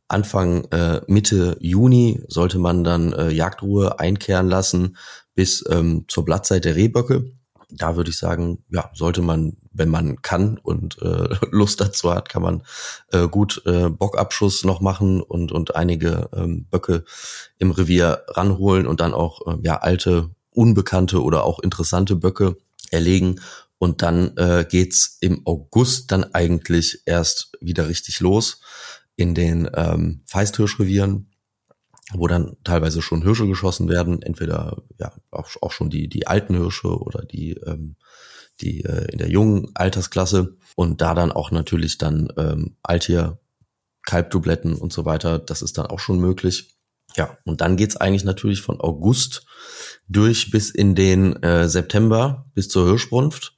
[0.08, 4.98] Anfang äh, Mitte Juni sollte man dann äh, Jagdruhe einkehren lassen
[5.36, 7.32] bis ähm, zur Blattzeit der Rehböcke.
[7.70, 12.30] Da würde ich sagen, ja, sollte man, wenn man kann und äh, Lust dazu hat,
[12.30, 12.64] kann man
[13.12, 17.04] äh, gut äh, Bockabschuss noch machen und und einige ähm, Böcke
[17.58, 22.58] im Revier ranholen und dann auch äh, ja alte unbekannte oder auch interessante Böcke
[22.92, 23.40] erlegen
[23.80, 28.62] und dann äh, geht's im August dann eigentlich erst wieder richtig los
[29.16, 31.32] in den ähm, Feisthirschrevieren,
[32.14, 36.56] wo dann teilweise schon Hirsche geschossen werden, entweder ja auch, auch schon die die alten
[36.56, 37.96] Hirsche oder die ähm,
[38.62, 43.40] die äh, in der jungen Altersklasse und da dann auch natürlich dann ähm, Altier,
[44.06, 46.76] Kalbdubletten und so weiter, das ist dann auch schon möglich.
[47.16, 49.46] Ja, und dann geht's eigentlich natürlich von August
[50.08, 53.53] durch bis in den äh, September bis zur Hirschbrunft.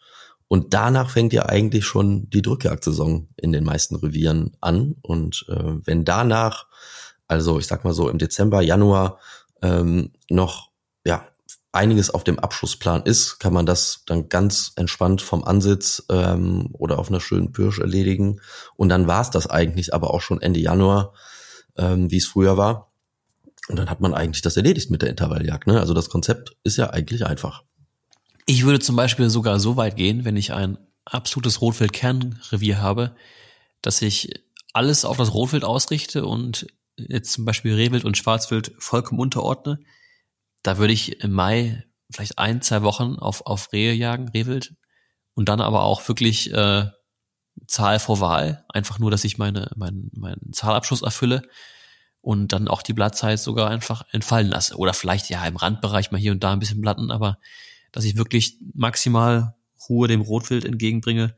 [0.48, 4.96] Und danach fängt ja eigentlich schon die Drückjagdsaison in den meisten Revieren an.
[5.02, 6.68] Und äh, wenn danach,
[7.28, 9.20] also ich sag mal so im Dezember, Januar,
[9.62, 10.70] ähm, noch
[11.06, 11.28] ja
[11.72, 17.00] einiges auf dem Abschussplan ist, kann man das dann ganz entspannt vom Ansitz ähm, oder
[17.00, 18.40] auf einer schönen Pirsch erledigen.
[18.76, 21.14] Und dann war es das eigentlich aber auch schon Ende Januar,
[21.78, 22.92] ähm, wie es früher war.
[23.68, 25.68] Und dann hat man eigentlich das erledigt mit der Intervalljagd.
[25.68, 25.80] Ne?
[25.80, 27.64] Also das Konzept ist ja eigentlich einfach.
[28.46, 33.16] Ich würde zum Beispiel sogar so weit gehen, wenn ich ein absolutes Rotwild-Kernrevier habe,
[33.82, 39.20] dass ich alles auf das Rotwild ausrichte und jetzt zum Beispiel Rehwild und Schwarzwild vollkommen
[39.20, 39.80] unterordne.
[40.64, 44.76] Da würde ich im Mai vielleicht ein, zwei Wochen auf, auf Rehe jagen, Rehwild.
[45.34, 46.88] Und dann aber auch wirklich äh,
[47.68, 48.66] Zahl vor Wahl.
[48.70, 51.42] Einfach nur, dass ich meine, meinen, meinen Zahlabschluss erfülle
[52.22, 54.78] und dann auch die Blattzeit sogar einfach entfallen lasse.
[54.78, 57.38] Oder vielleicht ja im Randbereich mal hier und da ein bisschen Blatten, aber
[57.96, 59.56] dass ich wirklich maximal
[59.90, 61.34] Ruhe dem Rotwild entgegenbringe,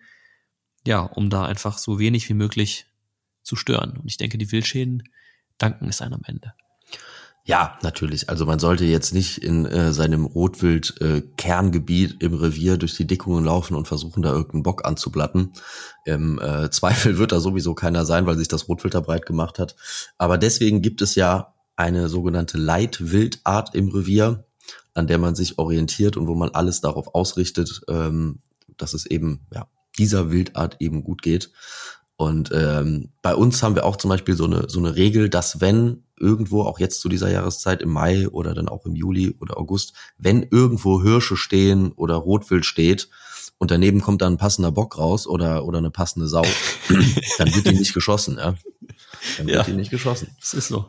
[0.88, 2.88] ja, um da einfach so wenig wie möglich
[3.44, 3.98] zu stören.
[3.98, 5.04] Und ich denke, die Wildschäden
[5.60, 6.54] danken es einem am Ende.
[7.46, 8.30] Ja, natürlich.
[8.30, 13.46] Also man sollte jetzt nicht in äh, seinem Rotwild-Kerngebiet äh, im Revier durch die Dickungen
[13.46, 15.54] laufen und versuchen, da irgendeinen Bock anzublatten.
[16.06, 19.60] Im äh, Zweifel wird da sowieso keiner sein, weil sich das Rotwild da breit gemacht
[19.60, 19.76] hat.
[20.18, 24.47] Aber deswegen gibt es ja eine sogenannte Leitwildart im Revier
[24.94, 28.40] an der man sich orientiert und wo man alles darauf ausrichtet, ähm,
[28.78, 31.52] dass es eben ja, dieser Wildart eben gut geht.
[32.16, 35.62] Und ähm, bei uns haben wir auch zum Beispiel so eine, so eine Regel, dass
[35.62, 39.58] wenn irgendwo, auch jetzt zu dieser Jahreszeit im Mai oder dann auch im Juli oder
[39.58, 43.10] August, wenn irgendwo Hirsche stehen oder Rotwild steht
[43.60, 46.42] und daneben kommt dann ein passender Bock raus oder, oder eine passende Sau,
[47.38, 48.56] dann wird die nicht geschossen, ja.
[49.38, 49.64] Dann wird Ja.
[49.64, 50.36] die nicht geschossen.
[50.40, 50.86] Das ist so.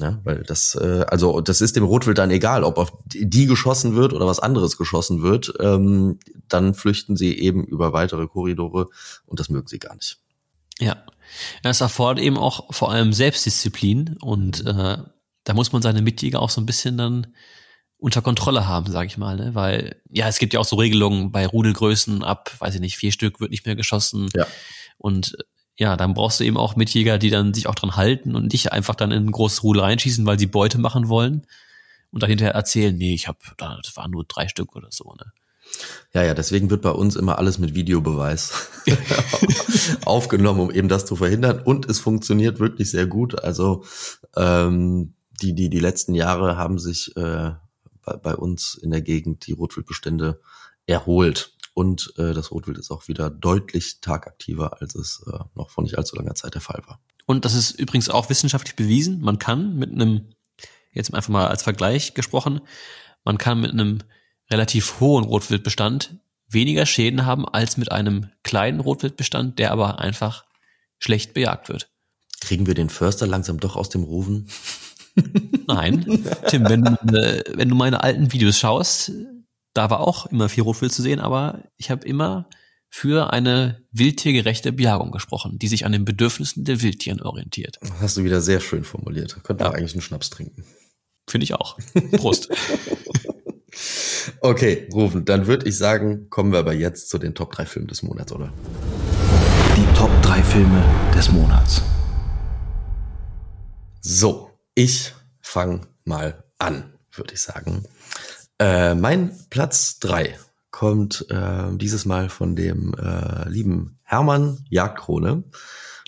[0.00, 3.96] Ja, weil das, äh, also das ist dem Rotwild dann egal, ob auf die geschossen
[3.96, 5.52] wird oder was anderes geschossen wird.
[5.58, 8.88] Ähm, dann flüchten sie eben über weitere Korridore
[9.26, 10.18] und das mögen sie gar nicht.
[10.78, 10.96] Ja.
[11.62, 14.98] Es erfordert eben auch vor allem Selbstdisziplin und äh,
[15.44, 17.26] da muss man seine Mitjäger auch so ein bisschen dann
[17.98, 19.54] unter Kontrolle haben, sage ich mal, ne?
[19.54, 23.10] weil ja, es gibt ja auch so Regelungen bei Rudelgrößen ab, weiß ich nicht, vier
[23.10, 24.46] Stück wird nicht mehr geschossen Ja.
[24.98, 25.36] und
[25.78, 28.72] ja, dann brauchst du eben auch Mitjäger, die dann sich auch dran halten und nicht
[28.72, 31.46] einfach dann in ein großes Rudel reinschießen, weil sie Beute machen wollen
[32.10, 35.32] und dann hinterher erzählen, nee, ich habe, das waren nur drei Stück oder so, ne?
[36.14, 38.70] Ja, ja, deswegen wird bei uns immer alles mit Videobeweis
[40.06, 41.60] aufgenommen, um eben das zu verhindern.
[41.62, 43.44] Und es funktioniert wirklich sehr gut.
[43.44, 43.84] Also
[44.34, 45.12] ähm,
[45.42, 47.52] die, die, die letzten Jahre haben sich äh,
[48.02, 50.40] bei, bei uns in der Gegend die Rotwildbestände
[50.86, 51.52] erholt.
[51.78, 55.96] Und äh, das Rotwild ist auch wieder deutlich tagaktiver, als es äh, noch vor nicht
[55.96, 57.00] allzu langer Zeit der Fall war.
[57.24, 59.20] Und das ist übrigens auch wissenschaftlich bewiesen.
[59.20, 60.30] Man kann mit einem,
[60.92, 62.62] jetzt einfach mal als Vergleich gesprochen,
[63.22, 63.98] man kann mit einem
[64.50, 66.16] relativ hohen Rotwildbestand
[66.48, 70.46] weniger Schäden haben als mit einem kleinen Rotwildbestand, der aber einfach
[70.98, 71.90] schlecht bejagt wird.
[72.40, 74.48] Kriegen wir den Förster langsam doch aus dem Rufen?
[75.68, 79.12] Nein, Tim, wenn du, meine- wenn du meine alten Videos schaust,
[79.78, 82.48] da war auch immer viel Rotwild zu sehen, aber ich habe immer
[82.90, 87.76] für eine wildtiergerechte Bejagung gesprochen, die sich an den Bedürfnissen der Wildtieren orientiert.
[87.80, 89.38] Das hast du wieder sehr schön formuliert.
[89.44, 89.70] Könnten Ja.
[89.70, 90.64] wir eigentlich einen Schnaps trinken.
[91.28, 91.78] Finde ich auch.
[92.16, 92.48] Prost.
[94.40, 97.86] Okay, Rufen, dann würde ich sagen, kommen wir aber jetzt zu den Top 3 Filmen
[97.88, 98.52] des Monats, oder?
[99.76, 100.82] Die Top 3 Filme
[101.14, 101.82] des Monats.
[104.00, 107.84] So, ich fange mal an, würde ich sagen.
[108.58, 110.36] Äh, mein Platz 3
[110.70, 115.44] kommt äh, dieses Mal von dem äh, lieben Hermann Jagdkrone.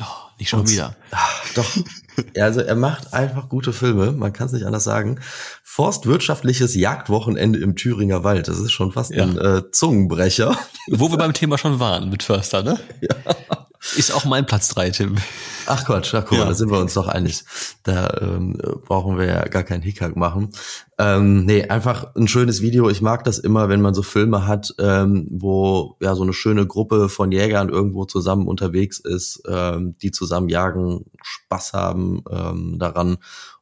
[0.01, 0.05] Oh,
[0.39, 0.97] nicht schon wieder.
[1.11, 1.77] Ach, doch.
[2.39, 5.21] Also er macht einfach gute Filme, man kann es nicht anders sagen.
[5.63, 9.25] Forstwirtschaftliches Jagdwochenende im Thüringer Wald, das ist schon fast Ja.
[9.25, 10.57] ein äh, Zungenbrecher.
[10.89, 12.79] Wo wir beim Thema schon waren mit Förster, ne?
[13.01, 13.60] Ja.
[13.97, 15.17] Ist auch mein Platz drei, Tim.
[15.67, 16.45] Ach Quatsch, ach guck mal, Ja.
[16.49, 17.45] da sind wir uns doch einig.
[17.83, 20.51] Da ähm, brauchen wir ja gar keinen Hickhack machen.
[20.99, 22.91] Ähm, nee, einfach ein schönes Video.
[22.91, 26.67] Ich mag das immer, wenn man so Filme hat, ähm, wo ja so eine schöne
[26.67, 33.17] Gruppe von Jägern irgendwo zusammen unterwegs ist, ähm, die zusammen jagen, Spaß haben ähm, daran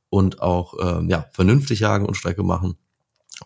[0.09, 2.77] und auch ähm, ja vernünftig jagen und Strecke machen.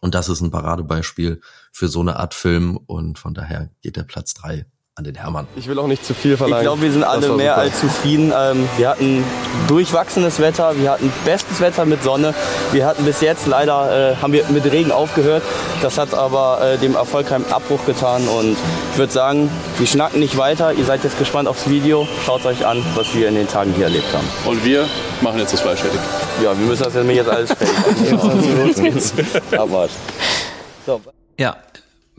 [0.01, 4.05] Und das ist ein Paradebeispiel für so eine Art Film und von daher geht der
[4.05, 5.47] Platz drei an den Hermann.
[5.57, 6.61] Ich will auch nicht zu viel verlangen.
[6.61, 7.63] Ich glaube, wir sind alle mehr super.
[7.63, 8.31] als zufrieden.
[8.37, 9.25] Ähm, wir hatten
[9.67, 12.35] durchwachsenes Wetter, wir hatten bestes Wetter mit Sonne.
[12.73, 15.43] Wir hatten bis jetzt leider äh, haben wir mit Regen aufgehört.
[15.81, 18.29] Das hat aber äh, dem Erfolg keinen Abbruch getan.
[18.29, 18.55] Und
[18.93, 20.75] ich würde sagen, wir schnacken nicht weiter.
[20.75, 22.07] Ihr seid jetzt gespannt aufs Video.
[22.27, 24.29] Schaut euch an, was wir in den Tagen hier erlebt haben.
[24.45, 24.87] Und wir
[25.23, 26.01] machen jetzt das Fleisch fertig.
[26.43, 29.59] Ja, wir müssen das nämlich jetzt alles fertig machen.
[29.59, 29.93] Abmarsch.
[30.85, 31.01] So.
[31.39, 31.55] Ja,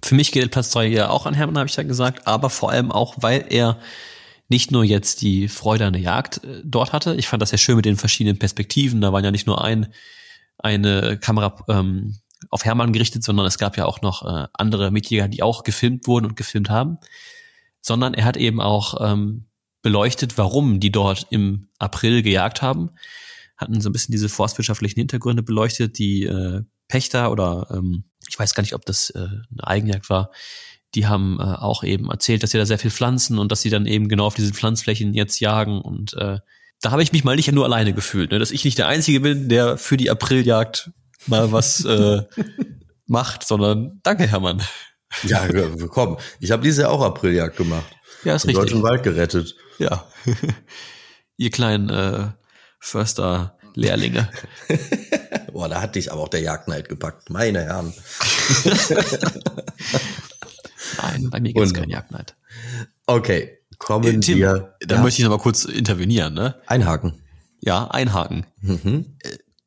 [0.04, 3.16] für mich drei ja auch an Hermann, habe ich ja gesagt, aber vor allem auch,
[3.18, 3.80] weil er
[4.50, 7.16] nicht nur jetzt die Freude an der Jagd äh, dort hatte.
[7.16, 9.02] Ich fand das ja schön mit den verschiedenen Perspektiven.
[9.02, 9.88] Da waren ja nicht nur ein,
[10.58, 15.28] eine Kamera ähm, auf Hermann gerichtet, sondern es gab ja auch noch äh, andere Mitjäger,
[15.28, 16.98] die auch gefilmt wurden und gefilmt haben.
[17.82, 19.46] Sondern er hat eben auch ähm,
[19.82, 22.92] beleuchtet, warum die dort im April gejagt haben.
[23.58, 28.56] Hatten so ein bisschen diese forstwirtschaftlichen Hintergründe beleuchtet, die äh, Pächter oder ähm, ich weiß
[28.56, 30.32] gar nicht, ob das äh, eine Eigenjagd war,
[30.96, 33.70] die haben äh, auch eben erzählt, dass sie da sehr viel pflanzen und dass sie
[33.70, 36.40] dann eben genau auf diesen Pflanzflächen jetzt jagen und äh,
[36.82, 38.40] da habe ich mich mal nicht nur alleine gefühlt, ne?
[38.40, 40.90] dass ich nicht der Einzige bin, der für die Apriljagd
[41.28, 42.24] mal was äh,
[43.06, 44.64] macht, sondern danke, Hermann.
[45.22, 45.48] Ja,
[45.90, 46.18] komm.
[46.40, 47.86] Ich habe dieses Jahr auch Apriljagd gemacht.
[48.24, 48.72] Ja, ist Den richtig.
[48.72, 49.56] deutschen Wald gerettet.
[49.78, 50.08] Ja.
[51.38, 52.32] Ihr kleinen äh,
[52.80, 54.28] Förster-Lehrlinge.
[55.54, 57.30] Boah, da hat dich aber auch der Jagdneid gepackt.
[57.30, 57.94] Meine Herren.
[61.02, 62.36] Nein, bei mir gibt's Und- keinen Jagdneid.
[63.06, 64.76] Okay, kommen Tim, wir.
[64.82, 66.56] da ja, möchte ich noch mal kurz intervenieren, ne?
[66.68, 67.22] einhaken.
[67.62, 68.46] Ja, einhaken.
[68.62, 69.18] Mhm.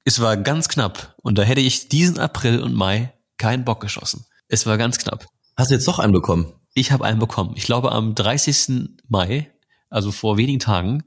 [0.04, 4.24] Es war ganz knapp und da hätte ich diesen April und Mai keinen Bock geschossen.
[4.48, 5.26] Es war ganz knapp.
[5.56, 6.52] Hast du jetzt doch einen bekommen?
[6.74, 7.54] Ich habe einen bekommen.
[7.56, 8.90] Ich glaube, am 30.
[9.08, 9.50] Mai,
[9.88, 11.04] also vor wenigen Tagen,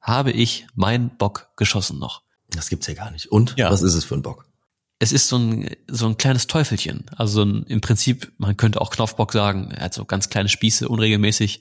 [0.00, 2.22] habe ich meinen Bock geschossen noch.
[2.50, 3.30] Das gibt's ja gar nicht.
[3.30, 3.54] Und?
[3.56, 3.70] Ja.
[3.70, 4.46] Was ist es für ein Bock?
[4.98, 7.06] Es ist so ein, so ein kleines Teufelchen.
[7.16, 10.48] Also so ein, im Prinzip, man könnte auch Knopfbock sagen, er hat so ganz kleine
[10.48, 11.60] Spieße, unregelmäßig.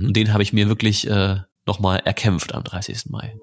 [0.00, 3.10] Und den habe ich mir wirklich äh, nochmal erkämpft am 30.
[3.10, 3.36] Mai.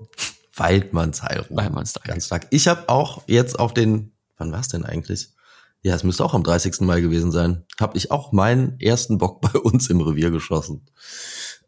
[0.56, 1.46] Waldmannsheil.
[1.50, 2.04] Waldmannstag.
[2.04, 2.48] Ganz stark.
[2.52, 5.30] Ich habe auch jetzt auf den, wann war es denn eigentlich?
[5.82, 6.82] Ja, es müsste auch am 30.
[6.82, 7.66] Mai gewesen sein.
[7.80, 10.86] Habe ich auch meinen ersten Bock bei uns im Revier geschossen.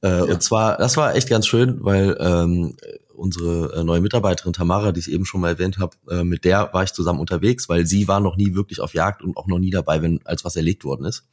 [0.01, 2.75] Äh, Und zwar, das war echt ganz schön, weil ähm,
[3.13, 6.69] unsere äh, neue Mitarbeiterin Tamara, die ich eben schon mal erwähnt habe, äh, mit der
[6.73, 9.59] war ich zusammen unterwegs, weil sie war noch nie wirklich auf Jagd und auch noch
[9.59, 11.25] nie dabei, wenn als was erlegt worden ist.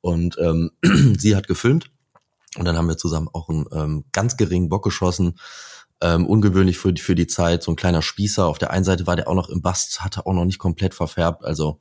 [0.00, 0.70] Und ähm,
[1.18, 1.90] sie hat gefilmt
[2.58, 5.38] und dann haben wir zusammen auch einen ähm, ganz geringen Bock geschossen.
[6.02, 8.44] Ähm, ungewöhnlich für, die- für die Zeit, so ein kleiner Spießer.
[8.46, 10.94] Auf der einen Seite war der auch noch im Bast, hatte auch noch nicht komplett
[10.94, 11.44] verfärbt.
[11.44, 11.78] Also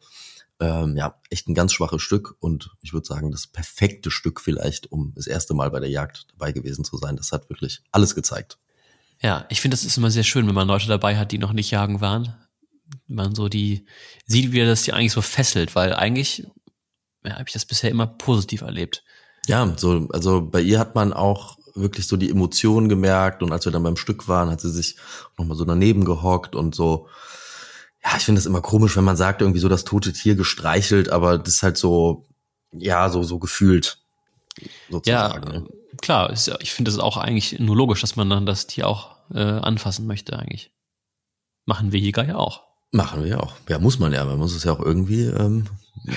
[0.62, 4.92] ähm, ja, echt ein ganz schwaches Stück und ich würde sagen, das perfekte Stück vielleicht,
[4.92, 7.18] um das erste Mal bei der Jagd dabei gewesen zu sein.
[7.18, 8.60] Das hat wirklich alles gezeigt.
[9.22, 11.54] Ja, ich finde, das ist immer sehr schön, wenn man Leute dabei hat, die noch
[11.54, 12.36] nicht jagen waren.
[13.08, 13.86] Man so die
[14.26, 16.46] sieht, wie er das die eigentlich so fesselt, weil eigentlich
[17.24, 19.04] ja, habe ich das bisher immer positiv erlebt.
[19.48, 23.66] Ja, so, also bei ihr hat man auch wirklich so die Emotionen gemerkt und als
[23.66, 24.98] wir dann beim Stück waren, hat sie sich
[25.38, 27.08] nochmal so daneben gehockt und so.
[28.04, 31.10] Ja, ich finde es immer komisch, wenn man sagt, irgendwie so das tote Tier gestreichelt,
[31.10, 32.26] aber das ist halt so,
[32.72, 34.00] ja, so, so gefühlt.
[34.58, 35.68] Ja, Sozusagen, ne?
[36.02, 38.88] klar, ist, ja- ich finde es auch eigentlich nur logisch, dass man dann das Tier
[38.88, 40.72] auch äh, anfassen möchte eigentlich.
[41.66, 42.64] Machen wir Jäger ja auch.
[42.92, 43.54] Machen wir ja auch.
[43.70, 45.68] Ja, muss man ja, man muss es ja auch irgendwie ähm,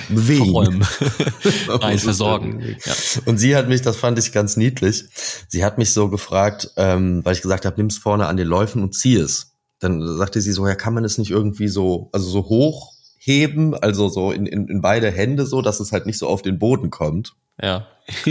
[0.09, 0.43] bewegen.
[0.45, 0.87] Verräumen.
[1.93, 2.75] Es versorgen.
[2.83, 2.93] Ja.
[3.25, 5.05] Und sie hat mich, das fand ich ganz niedlich,
[5.47, 8.47] sie hat mich so gefragt, ähm, weil ich gesagt habe, nimm es vorne an den
[8.47, 9.53] Läufen und zieh es.
[9.85, 14.09] Dann sagte sie so, ja, kann man es nicht irgendwie so, also so hochheben, also
[14.09, 16.89] so in, in, in beide Hände so, dass es halt nicht so auf den Boden
[16.89, 17.35] kommt.
[17.61, 17.87] ja.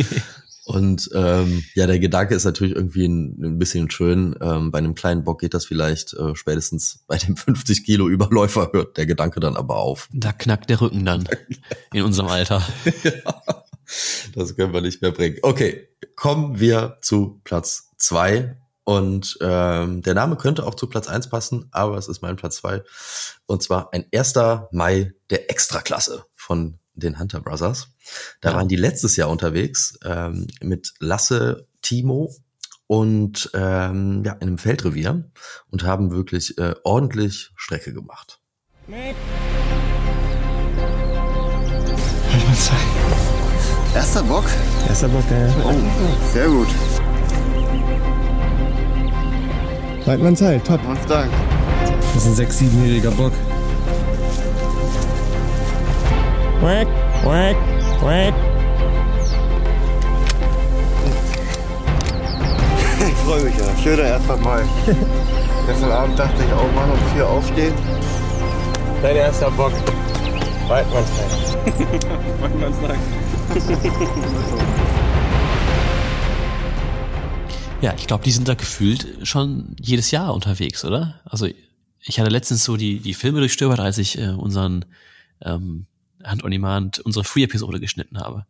[0.67, 4.35] Und ähm, ja, der Gedanke ist natürlich irgendwie ein, ein bisschen schön.
[4.41, 8.71] Ähm, bei einem kleinen Bock geht das vielleicht äh, spätestens bei dem 50 Kilo Überläufer
[8.73, 10.09] hört der Gedanke dann aber auf.
[10.13, 11.29] Da knackt der Rücken dann
[11.93, 12.63] in unserem Alter.
[14.35, 15.37] Das können wir nicht mehr bringen.
[15.43, 21.29] Okay, kommen wir zu Platz zwei Und ähm, der Name könnte auch zu Platz eins
[21.29, 22.83] passen, aber es ist mein Platz zwei
[23.47, 24.35] Und zwar ein 1.
[24.73, 27.89] Mai der Extraklasse von den Hunter Brothers.
[28.43, 28.57] Da Ja.
[28.57, 32.33] waren die letztes Jahr unterwegs ähm, mit Lasse, Timo
[32.87, 35.31] und ähm, ja, in einem Feldrevier
[35.71, 38.41] und haben wirklich äh, ordentlich Strecke gemacht.
[43.95, 44.45] Erster Bock?
[44.89, 45.49] Erster Bock, ja.
[45.65, 46.69] Oh, sehr gut.
[50.07, 50.81] Weidmannsheil, top.
[50.81, 51.31] Vielen Dank.
[52.15, 53.33] Das ist ein sechs-, siebenjähriger Bock.
[56.61, 56.87] Quack,
[57.23, 57.57] quack,
[58.01, 58.35] quack.
[63.07, 63.65] Ich freue mich ja.
[63.83, 64.63] Schöner erster Mai.
[65.67, 67.75] Gestern Abend dachte ich, oh Mann, um vier aufstehen.
[69.03, 69.73] Dein erster Bock.
[70.69, 71.27] Weidmannsheil.
[77.85, 81.21] Ja, ich glaube, die sind da gefühlt schon jedes Jahr unterwegs, oder?
[81.27, 81.47] Also
[82.01, 84.87] ich hatte letztens so die, die Filme durchstöbert, als ich äh, unseren
[85.43, 85.85] ähm,
[86.25, 88.47] Hand on Demand, unsere Free-Episode geschnitten habe.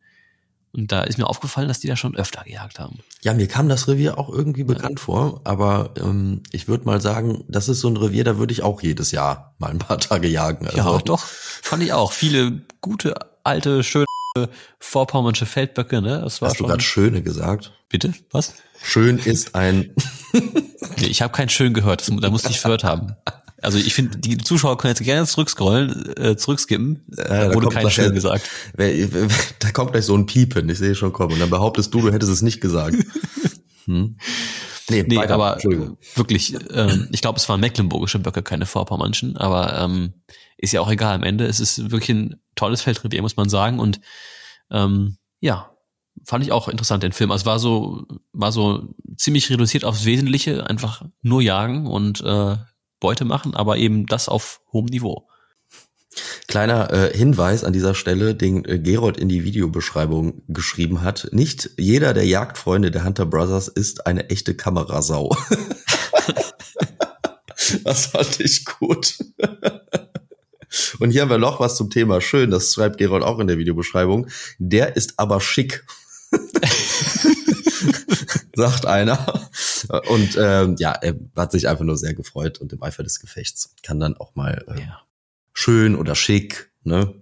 [0.70, 3.01] Und da ist mir aufgefallen, dass die da schon öfter gejagt haben.
[3.22, 7.43] Ja, mir kam das Revier auch irgendwie bekannt vor, aber ähm, ich würde mal sagen,
[7.49, 10.28] das ist so ein Revier, da würde ich auch jedes Jahr mal ein paar Tage
[10.28, 10.66] jagen.
[10.66, 12.12] Also, Ja, doch, fand ich auch.
[12.12, 14.05] Viele gute, alte, schöne
[14.80, 16.20] vorpommernsche Feldböcke, ne?
[16.22, 16.68] Das war Hast du schon.
[16.68, 17.72] gerade Schöne gesagt?
[17.89, 18.12] Bitte?
[18.32, 18.55] Was?
[18.82, 19.95] Schön ist ein
[20.32, 23.14] Nee, ich habe keinen schön gehört, das, da musste ich gehört haben.
[23.62, 27.03] Also ich finde, die Zuschauer können jetzt gerne zurückscrollen, äh, zurückskippen.
[27.07, 28.51] da da wurde kommt kein schön gesagt.
[28.76, 31.32] Da kommt gleich so ein Piepen, ich sehe schon kommen.
[31.32, 32.97] Und dann behauptest du, du hättest es nicht gesagt.
[33.87, 34.16] Hm?
[34.91, 35.35] Nee, Nee, weiter.
[35.35, 35.99] aber Entschuldigung.
[36.14, 40.14] wirklich, ähm, ich glaube, es waren mecklenburgische Böcke, keine vorpommernschen, aber ähm,
[40.59, 41.47] ist ja auch egal am Ende.
[41.47, 43.78] Es ist wirklich ein tolles Feldrevier, muss man sagen.
[43.78, 44.01] Und
[44.70, 45.70] ähm, ja,
[46.24, 47.30] fand ich auch interessant, den Film.
[47.30, 52.57] Also es war so, war so ziemlich reduziert aufs Wesentliche, einfach nur jagen und äh,
[53.01, 55.28] Beute machen, aber eben das auf hohem Niveau.
[56.48, 61.28] Kleiner äh, Hinweis an dieser Stelle, den äh, Gerold in die Videobeschreibung geschrieben hat.
[61.32, 65.36] Nicht jeder der Jagdfreunde der Hunter Brothers ist eine echte Kamerasau.
[67.84, 69.18] das fand ich gut.
[70.98, 73.58] Und hier haben wir noch was zum Thema schön, das schreibt Gerold auch in der
[73.58, 74.28] Videobeschreibung.
[74.58, 75.84] Der ist aber schick.
[78.56, 79.50] Sagt einer.
[80.08, 83.74] Und ähm, ja, er hat sich einfach nur sehr gefreut und im Eifer des Gefechts
[83.82, 85.03] kann dann auch mal äh, Ja.
[85.55, 87.14] Schön oder schick, ne?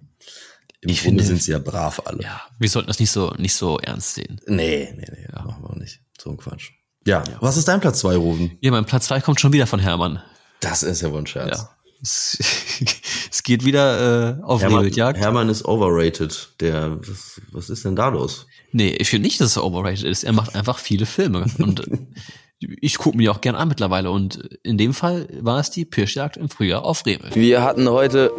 [0.80, 2.22] Im Ich Grunde finde- sind sie ja brav alle.
[2.24, 4.40] Ja, wir sollten das nicht so, nicht so ernst sehen.
[4.48, 6.00] Nee, nee, nee, machen wir auch nicht.
[6.20, 6.70] So ein Quatsch.
[7.06, 8.58] Ja, was ist dein Platz zwei, Rufen?
[8.60, 10.20] Ja, mein Platz zwei kommt schon wieder von Hermann.
[10.60, 11.58] Das ist ja wohl ein Scherz.
[11.58, 11.76] Ja.
[12.02, 12.36] Es,
[13.30, 15.18] es geht wieder äh, auf Hermann, Rehwildjagd.
[15.20, 16.54] Hermann ist overrated.
[16.60, 18.46] Der, was, was ist denn da los?
[18.72, 20.24] Nee, ich finde nicht, dass er overrated ist.
[20.24, 21.46] Er macht einfach viele Filme.
[21.58, 21.82] Und
[22.80, 26.36] ich gucke mir auch gern an mittlerweile und in dem Fall war es die Pirschjagd
[26.36, 27.30] im Frühjahr auf Rewe.
[27.34, 28.30] Wir hatten heute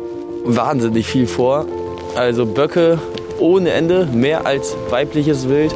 [0.46, 1.66] wahnsinnig viel vor.
[2.16, 3.00] Also Böcke
[3.40, 5.74] ohne Ende, mehr als weibliches Wild.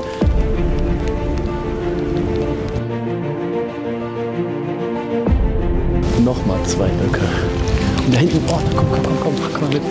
[6.23, 7.21] Nochmal zwei Böcke.
[8.05, 9.81] Und da hinten, oh, komm, komm, komm, komm, komm mal mit.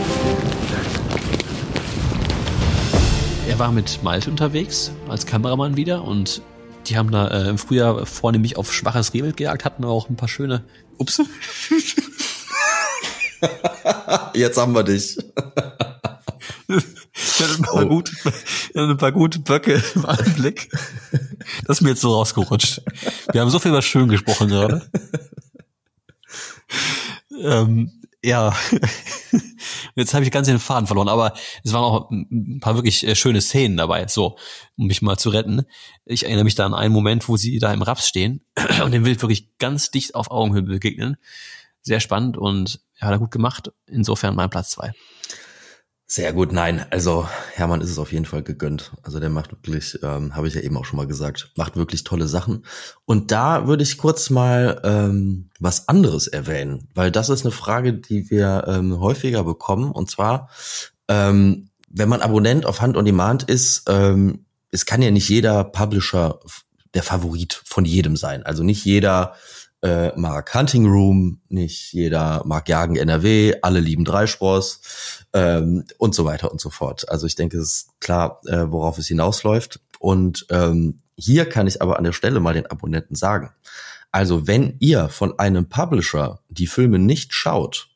[3.48, 6.42] Er war mit Malte unterwegs als Kameramann wieder und
[6.88, 10.28] die haben da äh, im Frühjahr vornehmlich auf schwaches Rehwild gejagt, hatten auch ein paar
[10.28, 10.64] schöne.
[10.98, 11.20] Ups.
[14.34, 15.18] Jetzt haben wir dich.
[16.68, 17.88] Ich hatte ein paar, oh.
[17.88, 18.12] gute,
[18.74, 20.70] ein paar gute Böcke im Anblick.
[21.66, 22.82] Das ist mir jetzt so rausgerutscht.
[23.32, 24.88] Wir haben so viel über schön gesprochen gerade.
[27.42, 27.92] ähm,
[28.26, 28.56] ja,
[29.94, 33.14] jetzt habe ich ganz den Faden verloren, aber es waren auch ein paar wirklich äh,
[33.14, 34.36] schöne Szenen dabei, so,
[34.76, 35.62] um mich mal zu retten.
[36.04, 38.44] Ich erinnere mich da an einen Moment, wo sie da im Raps stehen
[38.84, 41.16] und dem Wild wirklich ganz dicht auf Augenhöhe begegnen.
[41.82, 43.70] Sehr spannend und ja, hat er gut gemacht.
[43.86, 44.92] Insofern mein Platz zwei.
[46.08, 46.86] Sehr gut, nein.
[46.90, 48.92] Also Hermann ist es auf jeden Fall gegönnt.
[49.02, 52.04] Also der macht wirklich, ähm, habe ich ja eben auch schon mal gesagt, macht wirklich
[52.04, 52.64] tolle Sachen.
[53.06, 57.92] Und da würde ich kurz mal ähm, was anderes erwähnen, weil das ist eine Frage,
[57.92, 59.90] die wir ähm, häufiger bekommen.
[59.90, 60.48] Und zwar,
[61.08, 65.64] ähm, wenn man Abonnent auf Hand on Demand ist, ähm, es kann ja nicht jeder
[65.64, 66.38] Publisher
[66.94, 68.44] der Favorit von jedem sein.
[68.44, 69.34] Also nicht jeder
[69.82, 76.24] äh, mag Hunting Room, nicht jeder mag Jagen NRW, alle lieben Dreispors ähm, und so
[76.24, 77.08] weiter und so fort.
[77.10, 79.80] Also ich denke, es ist klar, äh, worauf es hinausläuft.
[79.98, 83.50] Und ähm, hier kann ich aber an der Stelle mal den Abonnenten sagen.
[84.12, 87.90] Also wenn ihr von einem Publisher die Filme nicht schaut,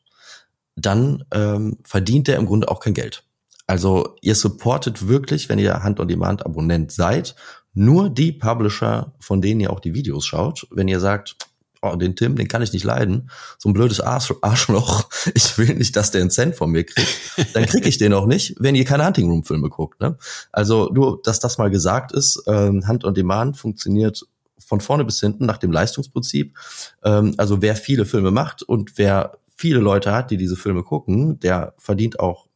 [0.75, 3.23] dann ähm, verdient der im Grunde auch kein Geld.
[3.65, 7.35] Also ihr supportet wirklich, wenn ihr Hand-on-Demand-Abonnent seid,
[7.73, 10.67] nur die Publisher, von denen ihr auch die Videos schaut.
[10.69, 11.37] Wenn ihr sagt,
[11.81, 13.29] oh, den Tim, den kann ich nicht leiden.
[13.57, 15.09] So ein blödes Arsch, Arschloch.
[15.33, 17.09] Ich will nicht, dass der einen Cent von mir kriegt.
[17.53, 19.99] Dann kriege ich den auch nicht, wenn ihr keine Hunting Room Filme guckt.
[20.01, 20.17] Ne?
[20.51, 24.25] Also nur, dass das mal gesagt ist, ähm, Hand on Demand funktioniert
[24.59, 26.57] von vorne bis hinten nach dem Leistungsprinzip.
[27.03, 31.39] Ähm, also wer viele Filme macht und wer viele Leute hat, die diese Filme gucken,
[31.39, 32.47] der verdient auch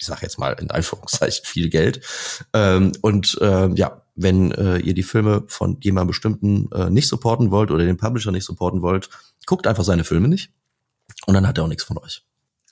[0.00, 2.00] ich sage jetzt mal in Anführungszeichen viel Geld.
[2.54, 7.50] Ähm, und äh, ja, wenn äh, ihr die Filme von jemandem bestimmten äh, nicht supporten
[7.50, 9.08] wollt oder den Publisher nicht supporten wollt,
[9.46, 10.52] guckt einfach seine Filme nicht
[11.26, 12.22] und dann hat er auch nichts von euch.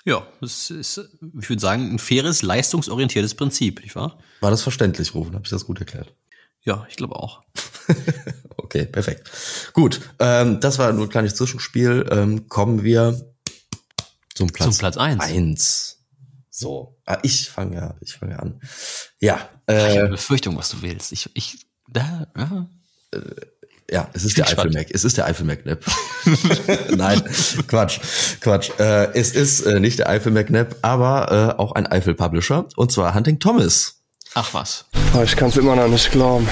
[0.04, 0.98] Ja, das ist,
[1.40, 4.18] ich würde sagen, ein faires, leistungsorientiertes Prinzip, nicht wahr?
[4.40, 5.34] War das verständlich, Rufen?
[5.34, 6.14] Habe ich das gut erklärt?
[6.62, 7.42] Ja, ich glaube auch.
[8.56, 9.30] okay, perfekt.
[9.72, 12.06] Gut, ähm, das war nur ein kleines Zwischenspiel.
[12.10, 13.34] Ähm, kommen wir
[14.34, 14.76] zum Platz 1.
[14.76, 15.97] Zum Platz 1.
[16.60, 18.60] So, ah, ich fange ja, ich fange an.
[19.20, 21.12] Ja, äh, ich habe eine Befürchtung, was du willst.
[21.12, 22.66] Ich, ich, da, ja.
[23.12, 23.20] Äh,
[23.88, 24.88] ja, es ist der Eiffel Mac.
[24.90, 25.84] Es ist der Eiffel McNap.
[26.96, 27.22] Nein,
[27.68, 28.00] Quatsch,
[28.40, 28.70] Quatsch.
[28.80, 32.90] Äh, es ist äh, nicht der Eiffel McNap, aber äh, auch ein Eiffel Publisher und
[32.90, 34.02] zwar Hunting Thomas.
[34.34, 34.84] Ach was.
[35.16, 36.48] Oh, ich kann es immer noch nicht glauben.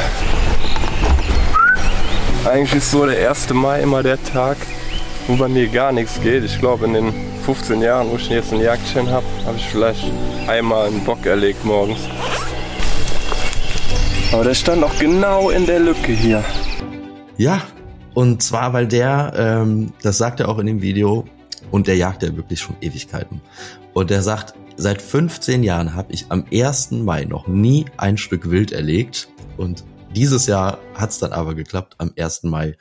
[2.45, 3.49] Eigentlich ist so der 1.
[3.55, 4.57] Mai immer der Tag,
[5.27, 6.45] wo bei mir gar nichts geht.
[6.45, 10.03] Ich glaube, in den 15 Jahren, wo ich jetzt einen Jagdschein habe, habe ich vielleicht
[10.49, 12.01] einmal einen Bock erlegt morgens.
[14.33, 16.43] Aber der stand auch genau in der Lücke hier.
[17.37, 17.63] Ja,
[18.15, 21.25] und zwar, weil der, ähm, das sagt er auch in dem Video,
[21.71, 23.41] und der jagt ja wirklich schon Ewigkeiten.
[23.93, 26.91] Und der sagt, seit 15 Jahren habe ich am 1.
[26.91, 29.29] Mai noch nie ein Stück Wild erlegt.
[29.57, 29.85] Und
[30.17, 32.43] dieses Jahr hat es dann aber geklappt, am 1.
[32.43, 32.77] Mai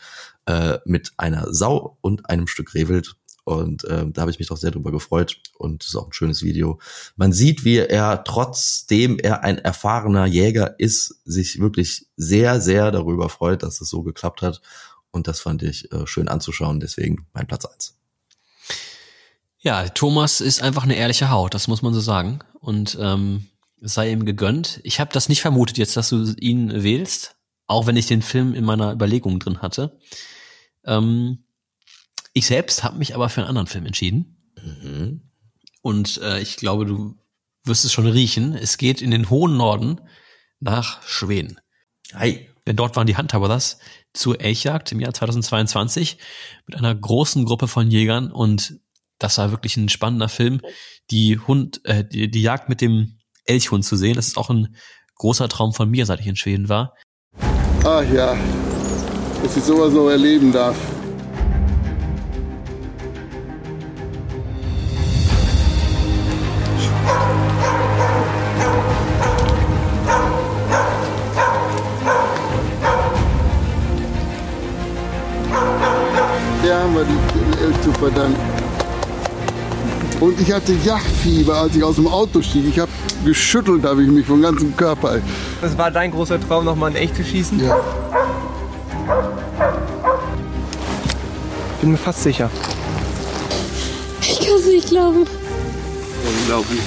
[0.47, 3.15] äh, mit einer Sau und einem Stück Rehwild.
[3.45, 5.37] Und äh, da habe ich mich doch sehr drüber gefreut.
[5.57, 6.79] Und es ist auch ein schönes Video.
[7.15, 13.29] Man sieht, wie er, trotzdem er ein erfahrener Jäger ist, sich wirklich sehr, sehr darüber
[13.29, 14.61] freut, dass es so geklappt hat.
[15.11, 16.79] Und das fand ich äh, schön anzuschauen.
[16.79, 17.95] Deswegen mein Platz eins.
[19.59, 22.39] Ja, Thomas ist einfach eine ehrliche Haut, das muss man so sagen.
[22.59, 23.45] Und ähm,
[23.79, 24.79] sei ihm gegönnt.
[24.83, 27.35] Ich habe das nicht vermutet jetzt, dass du ihn wählst,
[27.67, 29.99] auch wenn ich den Film in meiner Überlegung drin hatte.
[30.83, 31.44] Ähm,
[32.35, 34.53] ich selbst habe mich aber für einen anderen Film entschieden.
[34.61, 35.21] Mhm.
[35.81, 37.15] Und äh, ich glaube, du
[37.63, 38.53] wirst es schon riechen.
[38.53, 40.01] Es geht in den hohen Norden
[40.59, 41.59] nach Schweden.
[42.13, 42.47] Hi.
[42.67, 43.79] Denn dort waren die Hunter Brothers
[44.13, 46.17] zur Elchjagd im Jahr 2022
[46.65, 48.79] mit einer großen Gruppe von Jägern und
[49.19, 50.61] das war wirklich ein spannender Film.
[51.11, 54.75] Die Hund, äh, die, die Jagd mit dem Elchhund zu sehen, das ist auch ein
[55.15, 56.95] großer Traum von mir, seit ich in Schweden war.
[57.83, 58.35] Ach ja,
[59.43, 60.75] dass ich sowas noch erleben darf.
[77.99, 78.37] Verdammt.
[80.19, 82.65] Und ich hatte Yachtfieber, als ich aus dem Auto stieg.
[82.67, 82.91] Ich habe
[83.25, 85.19] geschüttelt, habe ich mich vom ganzen Körper.
[85.61, 87.59] Das war dein großer Traum, nochmal ein echt zu schießen?
[87.59, 87.77] Ja.
[91.81, 92.49] Bin mir fast sicher.
[94.21, 95.25] Ich kann es nicht glauben.
[96.39, 96.81] Unglaublich.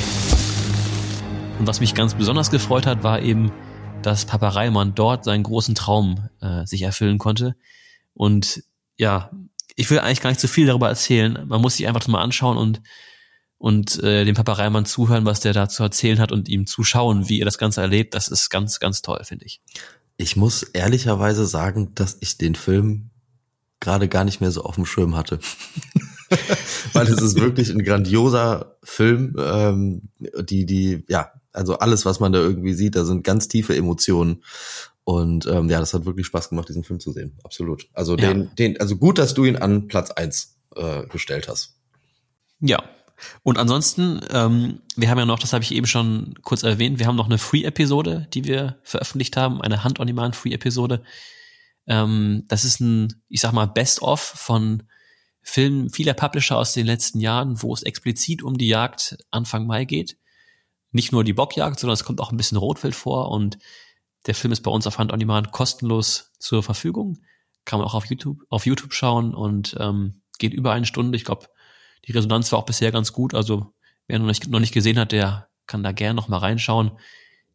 [1.58, 3.52] Und was mich ganz besonders gefreut hat, war eben,
[4.02, 7.56] dass Papa Reimann dort seinen großen Traum äh, sich erfüllen konnte.
[8.14, 8.62] Und
[8.96, 9.30] ja,
[9.78, 11.44] ich will eigentlich gar nicht zu viel darüber erzählen.
[11.46, 12.82] Man muss sich einfach mal anschauen und
[13.58, 17.28] und äh, dem Papa Reimann zuhören, was der da zu erzählen hat und ihm zuschauen,
[17.28, 18.14] wie er das Ganze erlebt.
[18.14, 19.60] Das ist ganz, ganz toll, finde ich.
[20.16, 23.10] Ich muss ehrlicherweise sagen, dass ich den Film
[23.80, 25.40] gerade gar nicht mehr so auf dem Schirm hatte.
[26.92, 30.02] Weil es ist wirklich ein grandioser Film, ähm,
[30.40, 34.42] die, die, ja, also alles, was man da irgendwie sieht, da sind ganz tiefe Emotionen.
[35.08, 37.38] Und ähm, ja, das hat wirklich Spaß gemacht, diesen Film zu sehen.
[37.42, 37.88] Absolut.
[37.94, 38.28] Also Ja.
[38.28, 41.78] den, den, also gut, dass du ihn an Platz eins äh, gestellt hast.
[42.60, 42.82] Ja.
[43.42, 47.06] Und ansonsten, ähm, wir haben ja noch, das habe ich eben schon kurz erwähnt, wir
[47.06, 51.02] haben noch eine Free-Episode, die wir veröffentlicht haben, eine Hand-on-Demand-Free-Episode.
[51.86, 54.82] Ähm, das ist ein, ich sag mal, Best-of von
[55.40, 59.86] Filmen vieler Publisher aus den letzten Jahren, wo es explizit um die Jagd Anfang Mai
[59.86, 60.18] geht.
[60.92, 63.56] Nicht nur die Bockjagd, sondern es kommt auch ein bisschen Rotwild vor und
[64.26, 67.18] der Film ist bei uns auf Hand-on-Demand kostenlos zur Verfügung.
[67.64, 71.16] Kann man auch auf YouTube, auf YouTube schauen und ähm, geht über eine Stunde.
[71.16, 71.46] Ich glaube,
[72.06, 73.34] die Resonanz war auch bisher ganz gut.
[73.34, 73.72] Also
[74.06, 76.92] wer noch nicht, noch nicht gesehen hat, der kann da gerne noch mal reinschauen.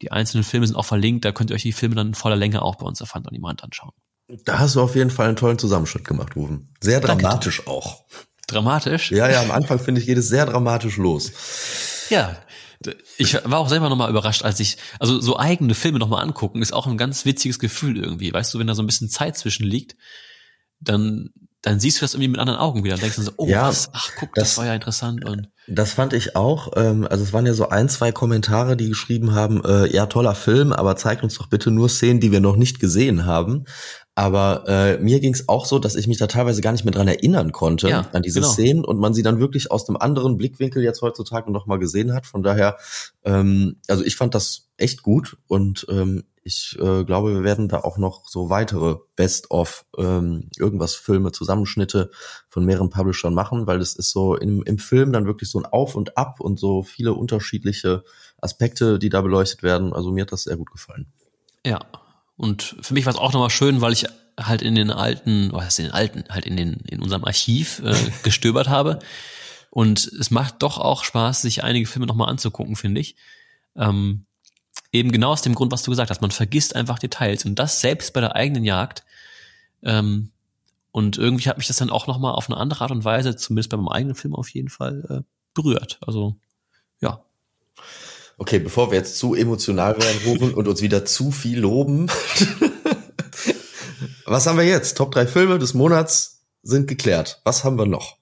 [0.02, 1.26] Die einzelnen Filme sind auch verlinkt.
[1.26, 3.28] Da könnt ihr euch die Filme dann in voller Länge auch bei uns auf Hand
[3.28, 3.92] on Demand anschauen.
[4.46, 6.74] Da hast du auf jeden Fall einen tollen Zusammenschnitt gemacht, Rufen.
[6.80, 7.24] Sehr Danke.
[7.24, 8.06] dramatisch auch.
[8.48, 9.12] Dramatisch?
[9.12, 11.32] Ja, ja, am Anfang finde ich jedes sehr dramatisch los.
[12.10, 12.38] Ja.
[13.18, 16.74] Ich war auch selber nochmal überrascht, als ich, also so eigene Filme nochmal angucken, ist
[16.74, 18.34] auch ein ganz witziges Gefühl irgendwie.
[18.34, 19.96] Weißt du, wenn da so ein bisschen Zeit zwischen liegt,
[20.80, 21.32] dann,
[21.64, 22.94] dann siehst du das irgendwie mit anderen Augen wieder.
[22.96, 23.90] Dann denkst du so, oh, Ja, was?
[23.94, 26.74] Ach, guck, das, das- war ja interessant und Das fand ich auch.
[26.76, 30.36] Ähm, also es waren ja so ein, zwei Kommentare, die geschrieben haben, äh, ja, toller
[30.36, 33.64] Film, aber zeigt uns doch bitte nur Szenen, die wir noch nicht gesehen haben.
[34.16, 36.94] Aber äh, mir ging es auch so, dass ich mich da teilweise gar nicht mehr
[36.94, 38.52] dran erinnern konnte Ja, an diese genau.
[38.52, 42.14] Szenen und man sie dann wirklich aus einem anderen Blickwinkel jetzt heutzutage noch mal gesehen
[42.14, 42.28] hat.
[42.28, 42.78] Von daher,
[43.24, 47.80] ähm, also ich fand das echt gut und ähm, ich äh, glaube, wir werden da
[47.80, 52.12] auch noch so weitere Best-of ähm, irgendwas Filme, Zusammenschnitte
[52.50, 55.66] von mehreren Publishern machen, weil es ist so im, im Film dann wirklich so ein
[55.66, 58.04] Auf und Ab und so viele unterschiedliche
[58.42, 59.94] Aspekte, die da beleuchtet werden.
[59.94, 61.08] Also mir hat das sehr gut gefallen.
[61.66, 61.80] Ja.
[62.36, 64.06] Und für mich war es auch nochmal schön, weil ich
[64.40, 67.82] halt in den alten, was heißt in den alten, halt in den, in unserem Archiv
[67.86, 69.00] äh, gestöbert habe.
[69.70, 73.16] Und es macht doch auch Spaß, sich einige Filme nochmal anzugucken, finde ich.
[73.76, 74.26] Ähm,
[74.94, 76.22] eben genau aus dem Grund, was du gesagt hast.
[76.22, 77.46] Man vergisst einfach Details.
[77.46, 79.04] Und das selbst bei der eigenen Jagd.
[79.82, 80.30] Ähm,
[80.92, 83.72] und irgendwie hat mich das dann auch nochmal auf eine andere Art und Weise, zumindest
[83.72, 85.22] bei meinem eigenen Film auf jeden Fall, äh,
[85.56, 86.00] berührt.
[86.06, 86.36] Also,
[87.02, 87.24] ja.
[88.38, 92.10] Okay, bevor wir jetzt zu emotional werden, Rufen, und uns wieder zu viel loben.
[94.26, 94.98] Was haben wir jetzt?
[94.98, 97.42] Top drei Filme des Monats sind geklärt.
[97.44, 98.18] Was haben wir noch?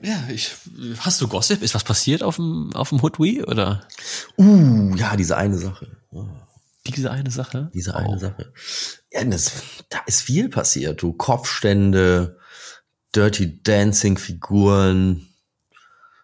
[0.00, 0.52] Ja, ich,
[0.98, 1.62] hast du Gossip?
[1.62, 3.82] Ist was passiert auf dem, auf dem Hoodwee oder?
[4.36, 5.97] Uh, ja, diese eine Sache.
[6.10, 6.26] Oh,
[6.86, 7.70] Diese eine Sache?
[7.74, 7.96] diese Oh.
[7.98, 8.52] eine Sache.
[9.12, 9.52] Ja, das,
[9.90, 11.02] da ist viel passiert.
[11.02, 12.38] Du Kopfstände,
[13.14, 15.28] Dirty Dancing Figuren,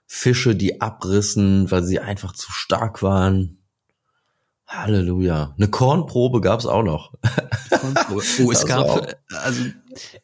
[0.07, 3.59] Fische, die abrissen, weil sie einfach zu stark waren.
[4.67, 5.55] Halleluja.
[5.57, 7.13] Eine Kornprobe gab's auch noch.
[8.41, 9.07] Oh, es gab, auch.
[9.43, 9.63] also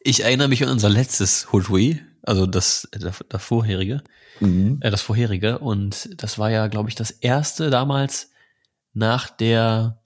[0.00, 4.02] ich erinnere mich an unser letztes Hoodwee, also das, das, das vorherige,
[4.40, 4.78] Mhm.
[4.80, 8.29] äh, das vorherige und das war ja, glaube ich, das erste damals
[8.92, 9.98] nach der,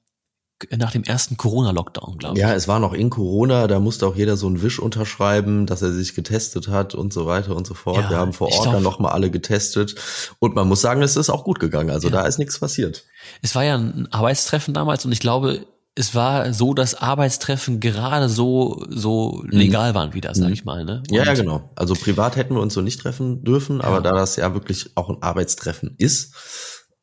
[0.70, 2.40] nach dem ersten Corona-Lockdown, glaube ich.
[2.40, 5.82] Ja, es war noch in Corona, da musste auch jeder so einen Wisch unterschreiben, dass
[5.82, 7.98] er sich getestet hat und so weiter und so fort.
[8.04, 9.94] Ja, Wir haben vor Ort glaub- dann nochmal alle getestet.
[10.38, 11.90] Und man muss sagen, es ist auch gut gegangen.
[11.90, 12.14] Also Ja.
[12.22, 13.04] da ist nichts passiert.
[13.42, 15.66] Es war ja ein Arbeitstreffen damals und ich glaube,
[15.96, 20.52] es war so, dass Arbeitstreffen gerade so, so legal waren wieder, sag Mhm.
[20.52, 21.02] ich mal, ne?
[21.08, 21.70] Ja, ja, genau.
[21.76, 25.08] Also privat hätten wir uns so nicht treffen dürfen, aber da das ja wirklich auch
[25.08, 26.34] ein Arbeitstreffen ist,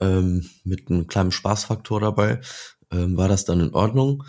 [0.02, 2.41] ähm, mit einem kleinen Spaßfaktor dabei,
[2.91, 4.24] ähm, war das dann in Ordnung.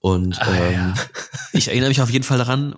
[0.00, 0.94] Und Ah, ähm, ja.
[1.52, 2.74] Ich erinnere mich auf jeden Fall daran,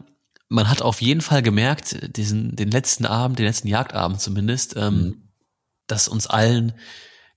[0.48, 4.94] man hat auf jeden Fall gemerkt, diesen, den letzten Abend, den letzten Jagdabend zumindest, ähm,
[5.02, 5.22] Mhm.
[5.86, 6.72] dass uns allen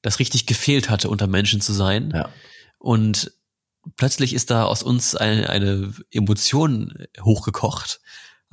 [0.02, 2.12] das richtig gefehlt hatte, unter Menschen zu sein.
[2.14, 2.30] Ja.
[2.80, 3.32] Und
[3.98, 8.02] plötzlich ist da aus uns eine, eine Emotion hochgekocht,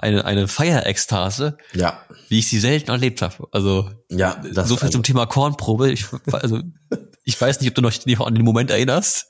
[0.01, 3.49] eine, eine Feierekstase, ja, wie ich sie selten erlebt habe.
[3.53, 5.91] Also ja, das so viel also, zum Thema Kornprobe.
[5.91, 6.61] Ich, also,
[7.25, 9.29] ich weiß nicht, ob du noch dich an den Moment erinnerst.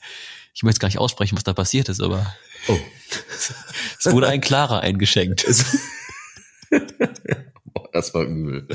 [0.55, 2.35] Ich möchte gar nicht aussprechen, was da passiert ist, aber
[2.69, 2.79] Oh.
[3.99, 5.47] es wurde ein klarer eingeschenkt.
[7.93, 8.69] Das war übel.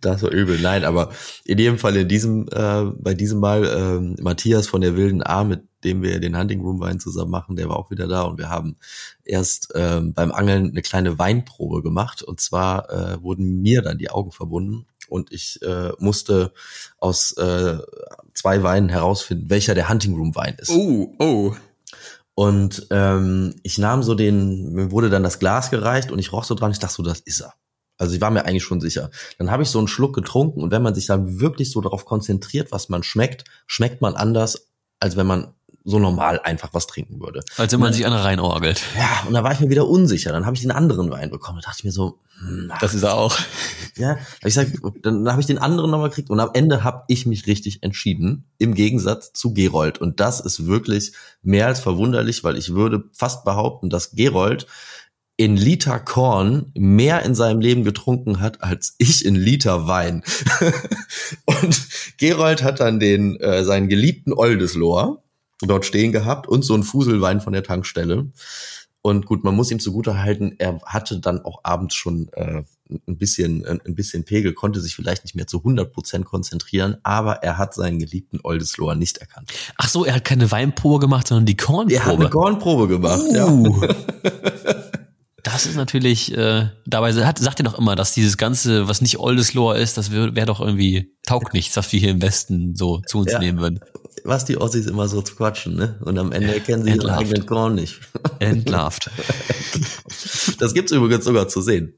[0.00, 0.58] Das war übel.
[0.60, 1.10] Nein, aber
[1.44, 5.44] in jedem Fall in diesem, äh, bei diesem Mal ähm, Matthias von der Wilden A,
[5.44, 8.38] mit dem wir den Hunting Room Wein zusammen machen, der war auch wieder da und
[8.38, 8.76] wir haben
[9.24, 14.10] erst ähm, beim Angeln eine kleine Weinprobe gemacht und zwar äh, wurden mir dann die
[14.10, 16.52] Augen verbunden und ich äh, musste
[16.98, 17.78] aus äh,
[18.34, 20.70] zwei Weinen herausfinden, welcher der Hunting Room Wein ist.
[20.70, 21.54] Oh, oh.
[22.34, 26.44] Und ähm, ich nahm so den, mir wurde dann das Glas gereicht und ich roch
[26.44, 27.54] so dran, ich dachte so, das ist er.
[27.98, 29.10] Also ich war mir eigentlich schon sicher.
[29.38, 32.04] Dann habe ich so einen Schluck getrunken und wenn man sich dann wirklich so darauf
[32.04, 34.68] konzentriert, was man schmeckt, schmeckt man anders,
[35.00, 35.52] als wenn man
[35.84, 37.40] so normal einfach was trinken würde.
[37.56, 38.82] Als wenn man sich eine reinorgelt.
[38.96, 40.32] Ja, und da war ich mir wieder unsicher.
[40.32, 41.60] Dann habe ich den anderen Wein bekommen.
[41.62, 43.38] Da dachte ich mir so, hm, Das ist er auch.
[43.96, 44.68] ja, hab ich sag,
[45.02, 48.44] dann habe ich den anderen nochmal gekriegt und am Ende habe ich mich richtig entschieden,
[48.58, 49.98] im Gegensatz zu Gerold.
[49.98, 54.66] Und das ist wirklich mehr als verwunderlich, weil ich würde fast behaupten, dass Gerold
[55.38, 60.24] in Liter Korn mehr in seinem Leben getrunken hat als ich in Liter Wein.
[61.44, 61.80] und
[62.18, 65.22] Gerold hat dann den äh, seinen geliebten Oldeslohr
[65.62, 68.32] dort stehen gehabt und so ein Fuselwein von der Tankstelle.
[69.00, 72.64] Und gut, man muss ihm zugute halten, er hatte dann auch abends schon äh,
[73.06, 77.44] ein bisschen ein bisschen Pegel, konnte sich vielleicht nicht mehr zu 100 Prozent konzentrieren, aber
[77.44, 79.52] er hat seinen geliebten Oldeslohr nicht erkannt.
[79.76, 81.94] Ach so, er hat keine Weinprobe gemacht, sondern die Kornprobe.
[81.94, 83.82] Er hat eine Kornprobe gemacht, Uh.
[83.84, 83.94] ja.
[85.44, 89.18] Das ist natürlich, äh, dabei hat, sagt er doch immer, dass dieses Ganze, was nicht
[89.18, 93.00] Oldeslohr ist, das wäre wär doch irgendwie taugt nichts, was wir hier im Westen so
[93.06, 93.38] zu uns Ja.
[93.38, 93.80] nehmen würden.
[94.24, 95.98] Was die Ossis immer so zu quatschen, ne?
[96.04, 97.20] Und am Ende erkennen sie ihren Entlarvt.
[97.20, 98.00] eigenen Korn nicht.
[98.40, 99.10] Entlarvt.
[100.58, 101.94] Das gibt's übrigens sogar zu sehen.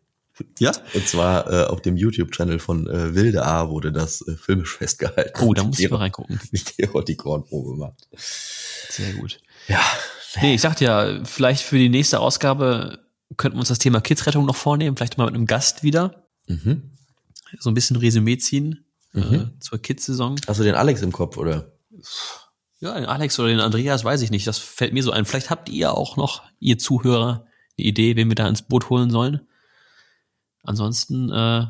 [0.58, 0.72] Ja?
[0.94, 5.38] Und zwar äh, auf dem YouTube-Channel von äh, Wilde A wurde das äh, filmisch festgehalten.
[5.42, 6.40] Oh, da muss ich mal reingucken.
[6.50, 8.08] Wie Gerold die Kornprobe macht.
[8.16, 9.38] Sehr gut.
[9.68, 9.80] Ja.
[10.40, 12.98] Nee, ich sagte ja, vielleicht für die nächste Ausgabe
[13.36, 16.24] könnten wir uns das Thema Kidsrettung noch vornehmen, vielleicht mal mit einem Gast wieder.
[16.48, 16.90] Mhm.
[17.58, 19.50] So ein bisschen Resümee ziehen äh, Mhm.
[19.60, 20.36] zur Kids-Saison.
[20.46, 21.72] Hast du den Alex im Kopf, oder?
[22.80, 24.46] Ja, den Alex oder den Andreas, weiß ich nicht.
[24.46, 25.24] Das fällt mir so ein.
[25.24, 27.46] Vielleicht habt ihr auch noch, ihr Zuhörer,
[27.78, 29.40] eine Idee, wen wir da ins Boot holen sollen.
[30.62, 31.66] Ansonsten, äh,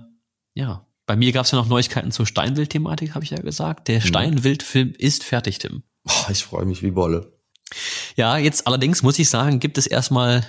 [0.55, 3.89] ja, bei mir gab es ja noch Neuigkeiten zur Steinwild-Thematik, habe ich ja gesagt.
[3.89, 5.83] Der Steinwild-Film ist fertig, Tim.
[6.05, 7.33] Boah, ich freue mich wie Bolle.
[8.17, 10.45] Ja, jetzt allerdings muss ich sagen, gibt es erstmal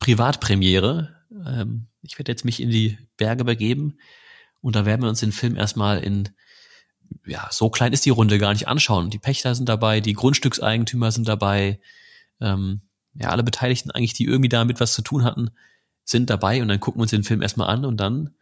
[0.00, 1.14] Privatpremiere.
[1.46, 3.98] Ähm, ich werde jetzt mich in die Berge begeben
[4.60, 6.30] und da werden wir uns den Film erstmal in,
[7.24, 9.10] ja, so klein ist die Runde gar nicht anschauen.
[9.10, 11.80] Die Pächter sind dabei, die Grundstückseigentümer sind dabei,
[12.40, 12.80] ähm,
[13.14, 15.50] ja, alle Beteiligten eigentlich, die irgendwie damit was zu tun hatten,
[16.04, 18.34] sind dabei und dann gucken wir uns den Film erstmal an und dann,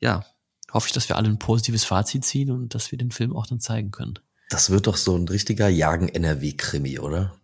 [0.00, 0.24] ja,
[0.72, 3.46] hoffe ich, dass wir alle ein positives Fazit ziehen und dass wir den Film auch
[3.46, 4.18] dann zeigen können.
[4.50, 7.39] Das wird doch so ein richtiger Jagen-NRW-Krimi, oder?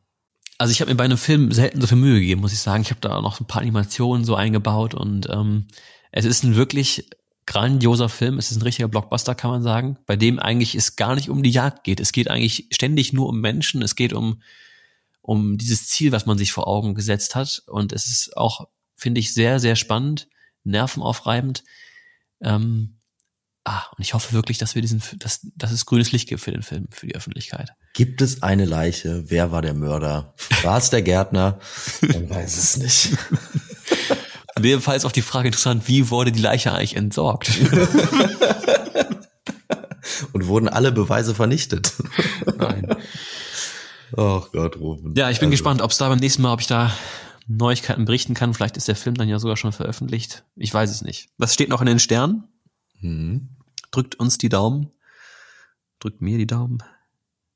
[0.58, 2.82] Also ich habe mir bei einem Film selten so viel Mühe gegeben, muss ich sagen.
[2.82, 5.66] Ich habe da noch ein paar Animationen so eingebaut und ähm,
[6.12, 7.08] es ist ein wirklich
[7.44, 8.38] grandioser Film.
[8.38, 11.42] Es ist ein richtiger Blockbuster, kann man sagen, bei dem eigentlich es gar nicht um
[11.42, 12.00] die Jagd geht.
[12.00, 13.82] Es geht eigentlich ständig nur um Menschen.
[13.82, 14.40] Es geht um
[15.26, 17.62] um dieses Ziel, was man sich vor Augen gesetzt hat.
[17.66, 20.28] Und es ist auch, finde ich, sehr, sehr spannend,
[20.62, 21.64] nervenaufreibend.
[22.40, 22.95] Ähm,
[23.66, 26.52] ah, und ich hoffe wirklich, dass wir diesen, dass, dass es grünes Licht gibt für
[26.52, 27.72] den Film, für die Öffentlichkeit.
[27.92, 29.24] Gibt es eine Leiche?
[29.26, 30.34] Wer war der Mörder?
[30.62, 31.58] War es der Gärtner?
[32.00, 33.18] Man weiß es nicht.
[34.56, 37.50] In dem Fall ist auch die Frage interessant, wie wurde die Leiche eigentlich entsorgt?
[40.32, 41.92] Und wurden alle Beweise vernichtet?
[42.56, 42.88] Nein.
[44.16, 45.14] Ach Gott, Rufen.
[45.16, 46.92] Ja, ich bin Also, gespannt, ob es da beim nächsten Mal, ob ich da
[47.48, 48.54] Neuigkeiten berichten kann.
[48.54, 50.44] Vielleicht ist der Film dann ja sogar schon veröffentlicht.
[50.56, 51.28] Ich weiß es nicht.
[51.38, 52.44] Was steht noch in den Sternen?
[53.00, 53.55] Hm.
[53.96, 54.92] Drückt uns die Daumen.
[56.00, 56.82] Drückt mir die Daumen.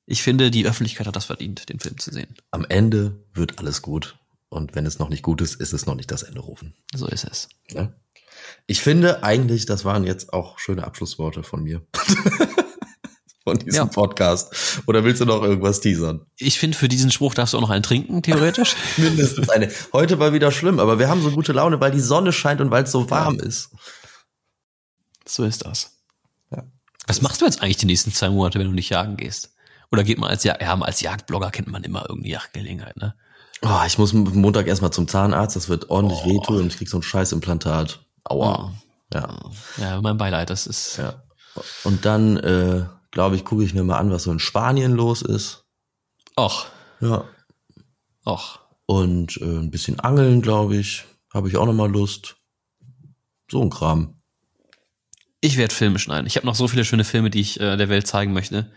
[0.07, 2.35] Ich finde, die Öffentlichkeit hat das verdient, den Film zu sehen.
[2.51, 4.19] Am Ende wird alles gut.
[4.49, 6.73] Und wenn es noch nicht gut ist, ist es noch nicht das Ende rufen.
[6.95, 7.51] So ist es.
[7.71, 7.93] Ja?
[8.67, 11.87] Ich finde eigentlich, das waren jetzt auch schöne Abschlussworte von mir.
[13.45, 13.85] von diesem Ja.
[13.85, 14.81] Podcast.
[14.87, 16.25] Oder willst du noch irgendwas teasern?
[16.39, 18.77] Ich finde, für diesen Spruch darfst du auch noch einen trinken, theoretisch.
[18.97, 19.71] Mindestens eine.
[19.93, 22.71] Heute war wieder schlimm, aber wir haben so gute Laune, weil die Sonne scheint und
[22.71, 23.69] weil es so warm ist.
[25.27, 26.00] so ist das.
[27.01, 27.09] Ja.
[27.09, 29.55] Was machst du jetzt eigentlich die nächsten zwei Monate, wenn du nicht jagen gehst?
[29.93, 33.15] Oder geht man als, Jag ja, als Jagdblogger kennt man immer irgendeine Jagdgelegenheit, ne?
[33.63, 36.99] Oh, ich muss Montag erstmal zum Zahnarzt, das wird ordentlich wehtun und ich krieg so
[36.99, 38.01] ein Scheißimplantat.
[38.25, 38.73] Aua.
[39.13, 39.39] Ja.
[39.77, 40.97] Ja, mein Beileid, das ist.
[40.97, 41.23] ja.
[41.85, 45.21] Und dann, äh, glaube ich, gucke ich mir mal an, was so in Spanien los
[45.23, 45.65] ist.
[46.39, 46.67] Och,
[47.01, 47.25] Ja.
[48.25, 48.61] och.
[48.87, 51.05] Und äh, ein bisschen angeln, glaube ich.
[51.35, 52.37] Habe ich auch noch mal Lust.
[53.51, 54.20] So ein Kram.
[55.41, 56.27] Ich werde Filme schneiden.
[56.27, 58.71] Ich habe noch so viele schöne Filme, die ich äh, der Welt zeigen möchte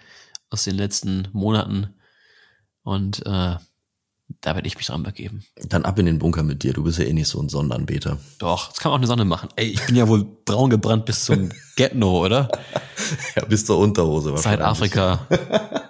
[0.50, 1.94] aus den letzten Monaten.
[2.84, 3.58] Und äh,
[4.42, 5.44] Da werde ich mich dran begeben.
[5.56, 6.74] Dann ab in den Bunker mit dir.
[6.74, 8.18] Du bist ja eh nicht so ein Sonnenanbeter.
[8.40, 9.50] Doch, das kann man auch eine Sonne machen.
[9.56, 12.50] Ey, ich bin ja wohl braun gebrannt bis zum Get-No, oder?
[13.36, 15.28] Ja, bis zur Unterhose Seit Afrika.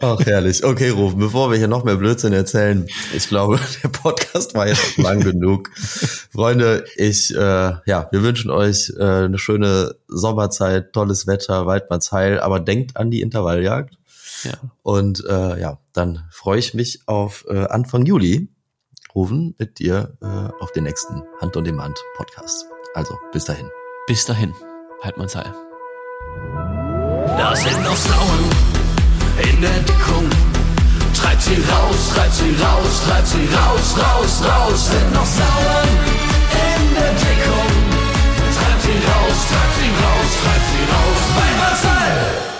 [0.00, 0.62] Ach, herrlich.
[0.64, 4.98] Okay, Rufen, bevor wir hier noch mehr Blödsinn erzählen, ich glaube, der Podcast war jetzt
[4.98, 5.70] lang genug.
[5.76, 7.38] Freunde, ich, äh,
[7.86, 13.22] ja, wir wünschen euch äh, eine schöne Sommerzeit, tolles Wetter, Waldmannsheil, aber denkt an die
[13.22, 13.96] Intervalljagd.
[14.44, 14.52] Ja.
[14.82, 18.48] Und äh, ja, dann freue ich mich auf äh, Anfang Juli,
[19.14, 22.66] Rufen, mit dir äh, auf den nächsten Hand on Demand Podcast.
[22.94, 23.68] Also, bis dahin.
[24.06, 24.52] Bis dahin.
[25.16, 25.54] Man's Heil.
[27.38, 28.75] Da sind noch Frauen
[29.38, 30.28] in der Deckung.
[31.14, 35.88] Treibt sie raus, treibt sie raus, treibt sie raus, raus, raus, sind noch Sauern
[36.52, 37.72] in der Deckung.
[38.56, 42.55] Treibt sie raus, treibt sie raus, treibt sie raus, bei Marcel!